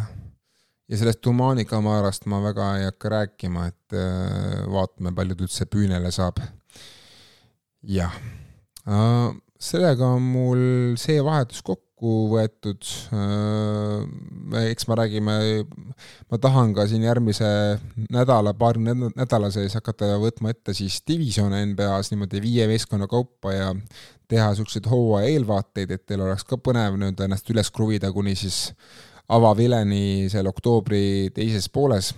ja 0.87 0.99
sellest 0.99 1.23
Tumani 1.23 1.65
kamarast 1.65 2.27
ma 2.29 2.41
väga 2.43 2.69
ei 2.77 2.85
hakka 2.89 3.13
rääkima, 3.15 3.67
et 3.71 3.97
uh, 3.97 4.67
vaatame, 4.73 5.15
palju 5.15 5.35
ta 5.35 5.47
üldse 5.47 5.69
püünele 5.71 6.11
saab. 6.13 6.43
jah 7.81 8.13
uh,, 8.85 9.33
sellega 9.57 10.13
on 10.19 10.21
mul 10.35 10.63
see 10.99 11.23
vahetus 11.23 11.63
kokku 11.63 11.86
kokku 11.97 12.29
võetud. 12.29 12.85
eks 14.61 14.87
me 14.87 14.95
räägime, 14.95 15.37
ma 16.29 16.37
tahan 16.37 16.73
ka 16.77 16.85
siin 16.87 17.03
järgmise 17.03 17.47
nädala, 18.13 18.53
paari 18.53 18.79
nädala 19.15 19.49
sees 19.51 19.73
hakata 19.73 20.17
võtma 20.21 20.53
ette 20.53 20.73
siis 20.77 21.01
divisjone 21.07 21.63
NBA-s 21.73 22.11
niimoodi 22.11 22.41
viie 22.41 22.67
meeskonna 22.67 23.07
kaupa 23.07 23.53
ja 23.53 23.73
teha 24.27 24.51
niisuguseid 24.51 24.85
hooaja 24.91 25.33
eelvaateid, 25.33 25.91
et 25.91 26.05
teil 26.05 26.21
oleks 26.21 26.45
ka 26.45 26.57
põnev 26.61 26.99
nii-öelda 26.99 27.25
ennast 27.25 27.49
üles 27.49 27.71
kruvida 27.71 28.11
kuni 28.13 28.35
siis 28.35 28.71
avavileni 29.27 30.29
seal 30.29 30.47
oktoobri 30.47 31.31
teises 31.35 31.67
pooles 31.69 32.13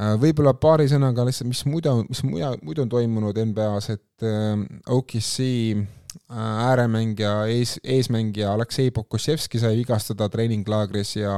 Äh, 0.00 0.14
võib-olla 0.16 0.54
paari 0.56 0.86
sõnaga 0.88 1.24
lihtsalt, 1.26 1.50
mis 1.50 1.64
muidu, 1.68 1.92
mis 2.06 2.22
muja, 2.24 2.54
muidu 2.64 2.84
on 2.84 2.92
toimunud 2.92 3.36
NBA-s, 3.50 3.96
et 3.96 4.24
äh, 4.24 4.62
OKC 4.94 5.48
äh, 5.74 5.82
ääremängija, 6.30 7.46
ees, 7.52 7.78
eesmängija 7.84 8.52
Aleksei 8.54 8.90
Pokusevski 8.90 9.60
sai 9.62 9.76
vigastada 9.78 10.28
treeninglaagris 10.28 11.16
ja 11.16 11.34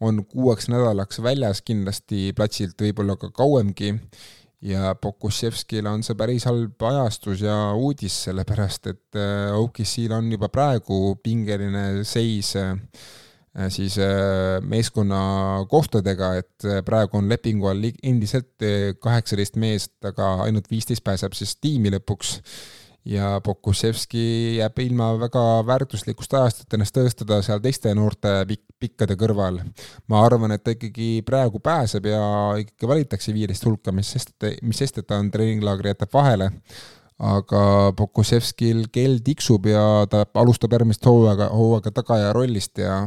on 0.00 0.24
kuueks 0.26 0.68
nädalaks 0.72 1.22
väljas 1.22 1.62
kindlasti 1.62 2.32
platsilt, 2.36 2.74
võib-olla 2.82 3.16
ka 3.20 3.30
kauemgi, 3.34 3.94
ja 4.62 4.94
Pokusevskil 4.94 5.86
on 5.90 6.02
see 6.06 6.18
päris 6.18 6.46
halb 6.46 6.82
ajastus 6.88 7.42
ja 7.46 7.56
uudis, 7.78 8.20
sellepärast 8.28 8.86
et 8.90 9.22
OKC-l 9.58 10.18
on 10.18 10.30
juba 10.34 10.50
praegu 10.50 11.16
pingeline 11.22 12.04
seis 12.06 12.54
äh, 12.58 12.76
Äh, 13.58 13.68
siis 13.70 13.98
äh, 13.98 14.62
meeskonna 14.64 15.66
kohtadega, 15.68 16.34
et 16.40 16.64
äh, 16.64 16.80
praegu 16.84 17.18
on 17.18 17.28
lepingu 17.28 17.68
all 17.68 17.84
endiselt 18.02 18.64
kaheksateist 19.00 19.58
meest, 19.60 19.92
aga 20.08 20.38
ainult 20.46 20.70
viisteist 20.72 21.04
pääseb 21.04 21.36
siis 21.36 21.58
tiimi 21.60 21.92
lõpuks. 21.92 22.38
Ja 23.04 23.40
Pokusevski 23.44 24.56
jääb 24.58 24.78
ilma 24.84 25.12
väga 25.18 25.42
väärtuslikust 25.66 26.34
ajast, 26.38 26.62
et 26.62 26.76
ennast 26.76 26.94
tõestada 26.96 27.40
seal 27.42 27.60
teiste 27.64 27.92
noorte 27.98 28.30
pikk, 28.48 28.64
pikkade 28.78 29.16
kõrval. 29.18 29.60
ma 30.08 30.24
arvan, 30.26 30.54
et 30.54 30.64
ta 30.64 30.74
ikkagi 30.76 31.22
praegu 31.26 31.60
pääseb 31.60 32.06
ja 32.06 32.22
ikkagi 32.62 32.88
valitakse 32.88 33.34
viieteist 33.34 33.66
hulka, 33.66 33.92
mis 33.92 34.12
sest, 34.14 34.34
mis 34.62 34.78
sest, 34.78 34.98
et 34.98 35.06
ta 35.06 35.18
on 35.18 35.30
treeninglaagri 35.30 35.94
jätab 35.94 36.12
vahele 36.14 36.50
aga 37.22 37.92
Pokusevskil 37.96 38.88
kell 38.92 39.20
tiksub 39.24 39.66
ja 39.70 40.06
ta 40.10 40.24
alustab 40.42 40.74
järgmist 40.74 41.06
hooaega, 41.06 41.48
hooaega 41.54 41.92
tagaja 41.94 42.32
rollist 42.34 42.78
ja 42.82 43.04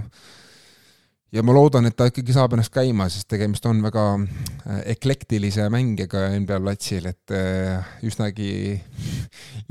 ja 1.36 1.44
ma 1.44 1.56
loodan, 1.56 1.88
et 1.90 1.96
ta 1.98 2.08
ikkagi 2.10 2.34
saab 2.36 2.56
ennast 2.56 2.72
käima, 2.74 3.08
sest 3.12 3.28
tegemist 3.32 3.66
on 3.68 3.82
väga 3.84 4.04
äh, 4.16 4.82
eklektilise 4.96 5.68
mängijaga 5.74 6.30
NBA 6.40 6.60
platsil, 6.64 7.10
et 7.12 7.36
äh, 7.36 7.90
üsnagi, 8.08 8.50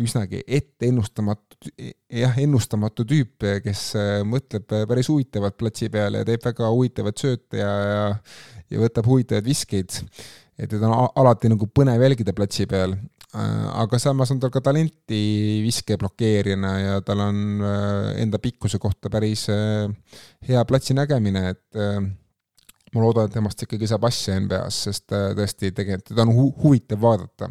üsnagi 0.02 0.42
etteennustamatu, 0.44 1.72
jah, 2.12 2.36
ennustamatu 2.44 3.06
tüüp, 3.08 3.48
kes 3.64 3.86
äh, 4.00 4.16
mõtleb 4.28 4.68
päris 4.90 5.08
huvitavalt 5.12 5.56
platsi 5.60 5.88
peal 5.92 6.20
ja 6.20 6.26
teeb 6.28 6.44
väga 6.44 6.68
huvitavaid 6.74 7.24
sööte 7.24 7.62
ja, 7.62 7.72
ja 7.88 8.04
ja 8.72 8.80
võtab 8.80 9.08
huvitavaid 9.08 9.46
viskeid. 9.46 10.00
et 10.58 10.70
teda 10.70 10.86
on 10.88 11.08
alati 11.18 11.50
nagu 11.50 11.66
põnev 11.66 12.02
jälgida 12.02 12.32
platsi 12.36 12.66
peal 12.70 12.94
aga 13.34 13.98
samas 13.98 14.30
on 14.30 14.38
tal 14.42 14.52
ka 14.54 14.62
talenti 14.62 15.60
viske 15.64 15.96
blokeerijana 15.98 16.72
ja 16.78 17.00
tal 17.02 17.24
on 17.24 17.40
äh, 17.66 18.22
enda 18.22 18.38
pikkuse 18.38 18.78
kohta 18.82 19.10
päris 19.10 19.48
äh, 19.50 19.90
hea 20.48 20.62
platsi 20.68 20.94
nägemine, 20.94 21.48
et 21.50 21.80
ma 22.94 23.02
loodan, 23.02 23.26
et 23.26 23.34
temast 23.34 23.64
ikkagi 23.66 23.88
saab 23.90 24.06
asja 24.06 24.38
NBA-s, 24.38 24.84
sest 24.86 25.10
tõesti 25.10 25.72
tegelikult 25.74 26.12
teda 26.12 26.26
on 26.26 26.34
hu 26.36 26.48
huvitav 26.62 27.00
vaadata 27.02 27.50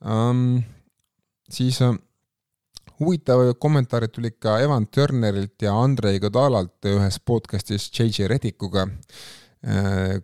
um,. 0.00 0.62
siis 1.52 1.82
huvitavaid 2.98 3.58
kommentaare 3.60 4.08
tuli 4.08 4.32
ka 4.40 4.56
Evan 4.64 4.88
Turnerilt 4.88 5.62
ja 5.62 5.74
Andrei 5.76 6.18
Godalalt 6.20 6.88
ühes 6.88 7.20
podcastis 7.20 7.90
JJ 7.92 8.26
Redikuga, 8.32 8.88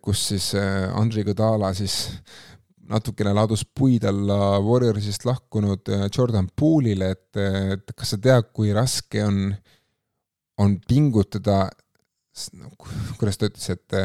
kus 0.01 0.25
siis 0.33 0.49
Andrei 0.57 1.25
Godala 1.25 1.71
siis 1.77 2.09
natukene 2.91 3.33
ladus 3.37 3.65
puid 3.65 4.05
alla 4.09 4.59
Warriorsist 4.65 5.25
lahkunud 5.29 5.89
äh, 5.93 6.09
Jordan 6.11 6.49
Poole'ile, 6.61 7.15
et, 7.15 7.41
et 7.77 7.95
kas 7.97 8.15
sa 8.15 8.21
tead, 8.21 8.51
kui 8.57 8.75
raske 8.77 9.25
on, 9.25 9.49
on 10.61 10.77
pingutada, 10.89 11.69
kuidas 13.19 13.39
ta 13.39 13.49
ütles, 13.51 13.71
et 13.71 13.99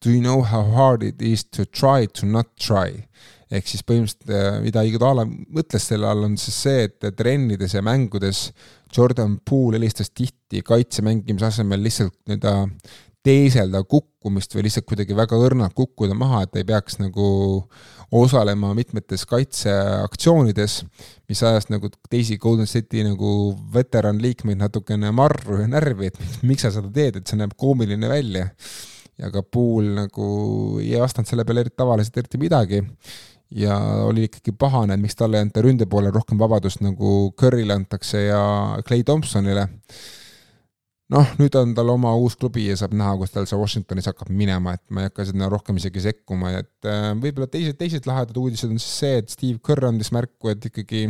do 0.00 0.10
you 0.10 0.22
know 0.22 0.42
how 0.42 0.64
hard 0.72 1.04
it 1.04 1.22
is 1.22 1.44
to 1.44 1.66
try 1.66 2.08
to 2.08 2.26
not 2.26 2.54
try? 2.56 3.04
ehk 3.54 3.68
siis 3.68 3.84
põhimõtteliselt, 3.86 4.30
äh, 4.34 4.58
mida 4.64 4.84
Iguodala 4.86 5.24
mõtles 5.26 5.88
selle 5.90 6.08
all, 6.08 6.26
on 6.26 6.36
siis 6.40 6.56
see, 6.66 6.86
et 6.88 7.08
trennides 7.16 7.76
ja 7.76 7.82
mängudes 7.84 8.48
Jordan 8.94 9.38
Poole 9.46 9.78
helistas 9.78 10.12
tihti 10.14 10.62
kaitse 10.66 11.04
mängimise 11.06 11.50
asemel 11.50 11.82
lihtsalt 11.84 12.16
nii-öelda 12.28 12.54
teeselda 13.24 13.80
kukkumist 13.88 14.52
või 14.54 14.66
lihtsalt 14.66 14.86
kuidagi 14.88 15.16
väga 15.16 15.38
õrnalt 15.40 15.74
kukkuda 15.76 16.16
maha, 16.18 16.42
et 16.44 16.56
ei 16.60 16.66
peaks 16.68 16.98
nagu 17.00 17.26
osalema 18.14 18.72
mitmetes 18.76 19.24
kaitseaktsioonides, 19.30 20.78
mis 21.28 21.42
ajas 21.42 21.70
nagu 21.72 21.88
teisi 22.10 22.36
Golden 22.38 22.68
State'i 22.68 23.06
nagu 23.06 23.28
veteranliikmeid 23.74 24.60
natukene 24.60 25.12
marru 25.16 25.62
ja 25.62 25.68
närvi, 25.70 26.12
et 26.12 26.20
miks 26.48 26.66
sa 26.66 26.72
seda 26.74 26.92
teed, 26.92 27.20
et 27.20 27.30
see 27.30 27.40
näeb 27.40 27.56
koomiline 27.56 28.10
välja. 28.10 28.50
ja 29.18 29.28
ka 29.30 29.44
Pool 29.46 29.92
nagu 29.94 30.24
ei 30.82 30.98
vastanud 30.98 31.28
selle 31.30 31.44
peale 31.46 31.62
eriti 31.62 31.76
tavaliselt 31.78 32.16
eriti 32.18 32.38
midagi 32.42 32.80
ja 33.54 33.76
oli 34.08 34.24
ikkagi 34.26 34.52
pahane, 34.58 34.96
et 34.96 35.00
miks 35.00 35.14
talle 35.14 35.38
ei 35.38 35.46
anta 35.46 35.62
ründe 35.62 35.86
poole 35.86 36.10
rohkem 36.10 36.38
vabadust, 36.38 36.82
nagu 36.82 37.30
Curry'le 37.38 37.76
antakse 37.76 38.24
ja 38.26 38.42
Clay 38.88 39.04
Thompsonile 39.06 39.68
noh, 41.14 41.34
nüüd 41.38 41.54
on 41.58 41.74
tal 41.76 41.90
oma 41.92 42.12
uus 42.18 42.36
klubi 42.38 42.66
ja 42.68 42.76
saab 42.78 42.94
näha, 42.98 43.14
kus 43.20 43.34
tal 43.34 43.46
see 43.48 43.58
Washingtonis 43.58 44.08
hakkab 44.10 44.30
minema, 44.34 44.74
et 44.76 44.84
ma 44.94 45.04
ei 45.04 45.10
hakka 45.10 45.26
sinna 45.28 45.48
rohkem 45.52 45.78
isegi 45.80 46.02
sekkuma, 46.04 46.54
et 46.60 46.88
äh, 46.90 47.10
võib-olla 47.20 47.48
teised, 47.50 47.78
teised 47.80 48.08
lahedad 48.10 48.38
uudised 48.40 48.70
on 48.70 48.80
siis 48.80 48.96
see, 49.02 49.20
et 49.22 49.30
Steve 49.32 49.60
Kerr 49.64 49.88
andis 49.90 50.10
märku, 50.14 50.50
et 50.52 50.70
ikkagi 50.70 51.04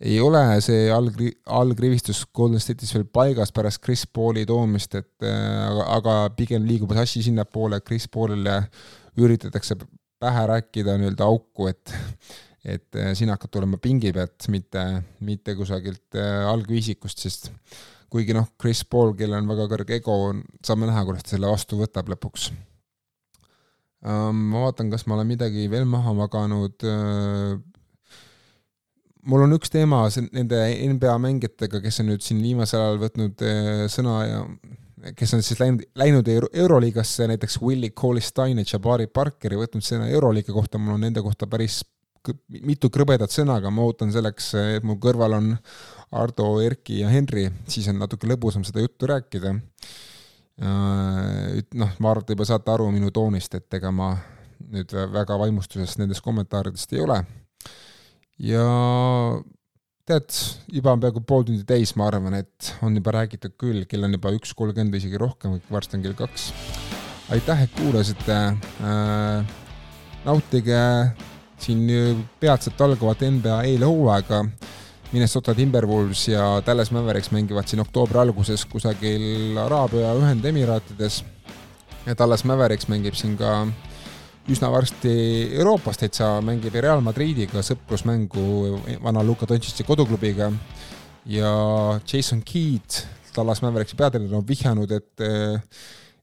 ei 0.00 0.16
ole 0.24 0.42
see 0.64 0.88
allkri-, 0.94 1.34
allkrivistus 1.60 2.22
Golden 2.36 2.62
State'is 2.62 2.94
veel 2.96 3.06
paigas 3.12 3.52
pärast 3.56 3.82
Chris 3.84 4.06
Pauli 4.06 4.46
toomist, 4.48 4.96
et 5.00 5.26
äh, 5.26 5.56
aga, 5.66 5.88
aga 5.98 6.18
pigem 6.36 6.68
liigub 6.68 6.94
asi 6.98 7.24
sinnapoole, 7.26 7.80
et 7.80 7.88
Chris 7.88 8.08
Paulile 8.08 8.62
üritatakse 9.20 9.76
pähe 10.20 10.46
rääkida 10.54 10.96
nii-öelda 11.00 11.26
auku, 11.26 11.72
et 11.72 11.96
et 12.60 12.96
äh, 13.00 13.14
sina 13.16 13.38
hakkad 13.38 13.54
tulema 13.56 13.78
pingi 13.80 14.10
pealt, 14.12 14.44
mitte, 14.52 14.82
mitte 15.24 15.54
kusagilt 15.56 16.18
algviisikust, 16.50 17.22
sest 17.24 17.48
kuigi 18.10 18.34
noh, 18.36 18.48
Chris 18.60 18.82
Paul, 18.84 19.14
kellel 19.18 19.40
on 19.40 19.50
väga 19.50 19.68
kõrge 19.70 20.00
ego, 20.00 20.16
saame 20.66 20.88
näha, 20.90 21.04
kuidas 21.06 21.26
ta 21.26 21.34
selle 21.36 21.50
vastu 21.50 21.78
võtab 21.80 22.10
lõpuks. 22.12 22.50
ma 24.02 24.64
vaatan, 24.64 24.90
kas 24.90 25.06
ma 25.06 25.18
olen 25.18 25.28
midagi 25.28 25.68
veel 25.70 25.84
maha 25.84 26.14
maganud. 26.16 26.86
mul 29.22 29.44
on 29.44 29.52
üks 29.52 29.70
teema 29.70 30.06
nende 30.32 30.60
NBA 30.94 31.16
mängijatega, 31.18 31.80
kes 31.84 32.00
on 32.00 32.12
nüüd 32.12 32.24
siin 32.24 32.42
viimasel 32.42 32.80
ajal 32.80 33.02
võtnud 33.04 33.46
sõna 33.92 34.20
ja 34.26 34.44
kes 35.16 35.34
on 35.34 35.42
siis 35.44 35.60
läinud, 35.60 35.84
läinud 35.96 36.28
Euroliigasse, 36.28 37.28
näiteks 37.28 37.60
Willie 37.62 37.92
Cauley-Stein 37.96 38.58
ja 38.58 38.64
Jabari 38.72 39.06
Parkeri 39.06 39.56
võtnud 39.60 39.84
sõna 39.84 40.08
Euroliiga 40.08 40.52
kohta, 40.52 40.78
mul 40.78 40.96
on 40.96 41.06
nende 41.06 41.22
kohta 41.24 41.46
päris 41.46 41.80
mitu 42.66 42.90
krõbedat 42.92 43.32
sõna, 43.32 43.56
aga 43.60 43.70
ma 43.72 43.86
ootan 43.86 44.12
selleks, 44.12 44.52
et 44.76 44.84
mu 44.84 44.98
kõrval 45.00 45.38
on 45.38 45.50
Ardo, 46.10 46.56
Erki 46.64 47.00
ja 47.04 47.10
Henri, 47.12 47.46
siis 47.70 47.86
on 47.90 48.00
natuke 48.02 48.26
lõbusam 48.26 48.64
seda 48.66 48.82
juttu 48.82 49.06
rääkida. 49.10 49.54
Äh, 50.60 51.60
noh, 51.78 51.92
ma 52.02 52.10
arvan, 52.10 52.24
et 52.24 52.30
te 52.30 52.34
juba 52.34 52.48
saate 52.48 52.72
aru 52.72 52.88
minu 52.90 53.12
toonist, 53.14 53.54
et 53.54 53.78
ega 53.78 53.92
ma 53.94 54.10
nüüd 54.70 54.92
väga 55.14 55.38
vaimustuses 55.40 55.96
nendest 56.00 56.24
kommentaaridest 56.24 56.92
ei 56.92 57.04
ole. 57.04 57.22
ja 58.40 58.64
tead, 60.08 60.34
juba 60.72 60.94
on 60.94 61.00
peaaegu 61.02 61.22
pool 61.26 61.46
tundi 61.46 61.64
täis, 61.68 61.94
ma 61.96 62.08
arvan, 62.10 62.34
et 62.40 62.72
on 62.84 62.96
juba 62.96 63.14
räägitud 63.14 63.54
küll, 63.60 63.84
kell 63.88 64.04
on 64.06 64.16
juba 64.16 64.32
üks 64.36 64.52
kolmkümmend 64.58 64.94
või 64.94 65.02
isegi 65.02 65.20
rohkem, 65.20 65.58
varsti 65.70 65.98
on 65.98 66.04
kell 66.04 66.18
kaks. 66.18 66.50
aitäh, 67.36 67.66
et 67.66 67.76
kuulasite 67.78 68.38
äh,. 68.82 69.58
nautige 70.24 70.80
siin 71.60 71.86
peatselt 72.40 72.80
algavat 72.80 73.22
NBA 73.30 73.62
eelhooaega 73.70 74.44
Minnesota 75.10 75.54
Timberwolves 75.54 76.28
ja 76.28 76.62
Dallas 76.66 76.92
Mavericks 76.94 77.32
mängivad 77.34 77.66
siin 77.66 77.82
oktoobri 77.82 78.18
alguses 78.20 78.62
kusagil 78.70 79.58
Araabia 79.58 80.12
Ühendemiraatides. 80.14 81.24
ja 82.06 82.14
Dallas 82.18 82.44
Mavericks 82.44 82.86
mängib 82.88 83.14
siin 83.18 83.34
ka 83.36 83.66
üsna 84.50 84.70
varsti 84.70 85.14
Euroopas 85.58 85.98
täitsa, 85.98 86.36
mängib 86.46 86.74
Real 86.78 87.02
Madridiga 87.02 87.62
sõprusmängu 87.62 88.78
vana 89.02 89.24
Luka 89.26 89.48
Dontšitši 89.50 89.84
koduklubiga. 89.84 90.52
ja 91.26 91.50
Jason 92.12 92.42
Keat, 92.42 93.06
Dallas 93.36 93.62
Mavericksi 93.62 93.96
peatreener, 93.96 94.34
on 94.34 94.46
vihjanud, 94.46 94.90
et 94.92 95.26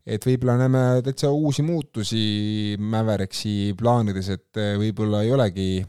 et 0.08 0.24
võib-olla 0.24 0.56
näeme 0.58 1.02
täitsa 1.04 1.30
uusi 1.30 1.62
muutusi 1.62 2.78
Mäveriksi 2.80 3.74
plaanides, 3.78 4.30
et 4.30 4.60
võib-olla 4.80 5.26
ei 5.26 5.32
olegi 5.36 5.86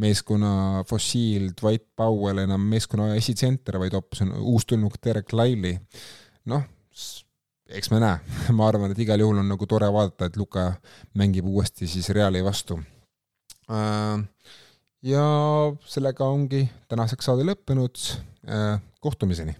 meeskonna 0.00 0.82
fossiil 0.88 1.50
Dwight 1.60 1.86
Powell 1.96 2.42
enam 2.44 2.64
meeskonna 2.72 3.12
esitsenter, 3.18 3.78
vaid 3.82 3.96
hoopis 3.96 4.24
on 4.24 4.34
uustulnuk 4.54 4.98
Derek 5.04 5.32
Lively. 5.36 5.76
noh, 6.50 6.64
eks 7.70 7.90
me 7.92 8.00
näe, 8.02 8.18
ma 8.56 8.68
arvan, 8.68 8.94
et 8.94 9.02
igal 9.04 9.20
juhul 9.22 9.42
on 9.42 9.50
nagu 9.52 9.68
tore 9.70 9.90
vaadata, 9.92 10.30
et 10.30 10.38
Luka 10.40 10.72
mängib 11.20 11.48
uuesti 11.50 11.88
siis 11.90 12.10
Reali 12.16 12.42
vastu. 12.44 12.80
Äh, 13.70 14.22
ja 15.06 15.24
sellega 15.86 16.28
ongi 16.28 16.64
tänaseks 16.88 17.30
saade 17.30 17.46
lõppenud, 17.46 18.06
äh, 18.48 18.78
kohtumiseni 19.00 19.56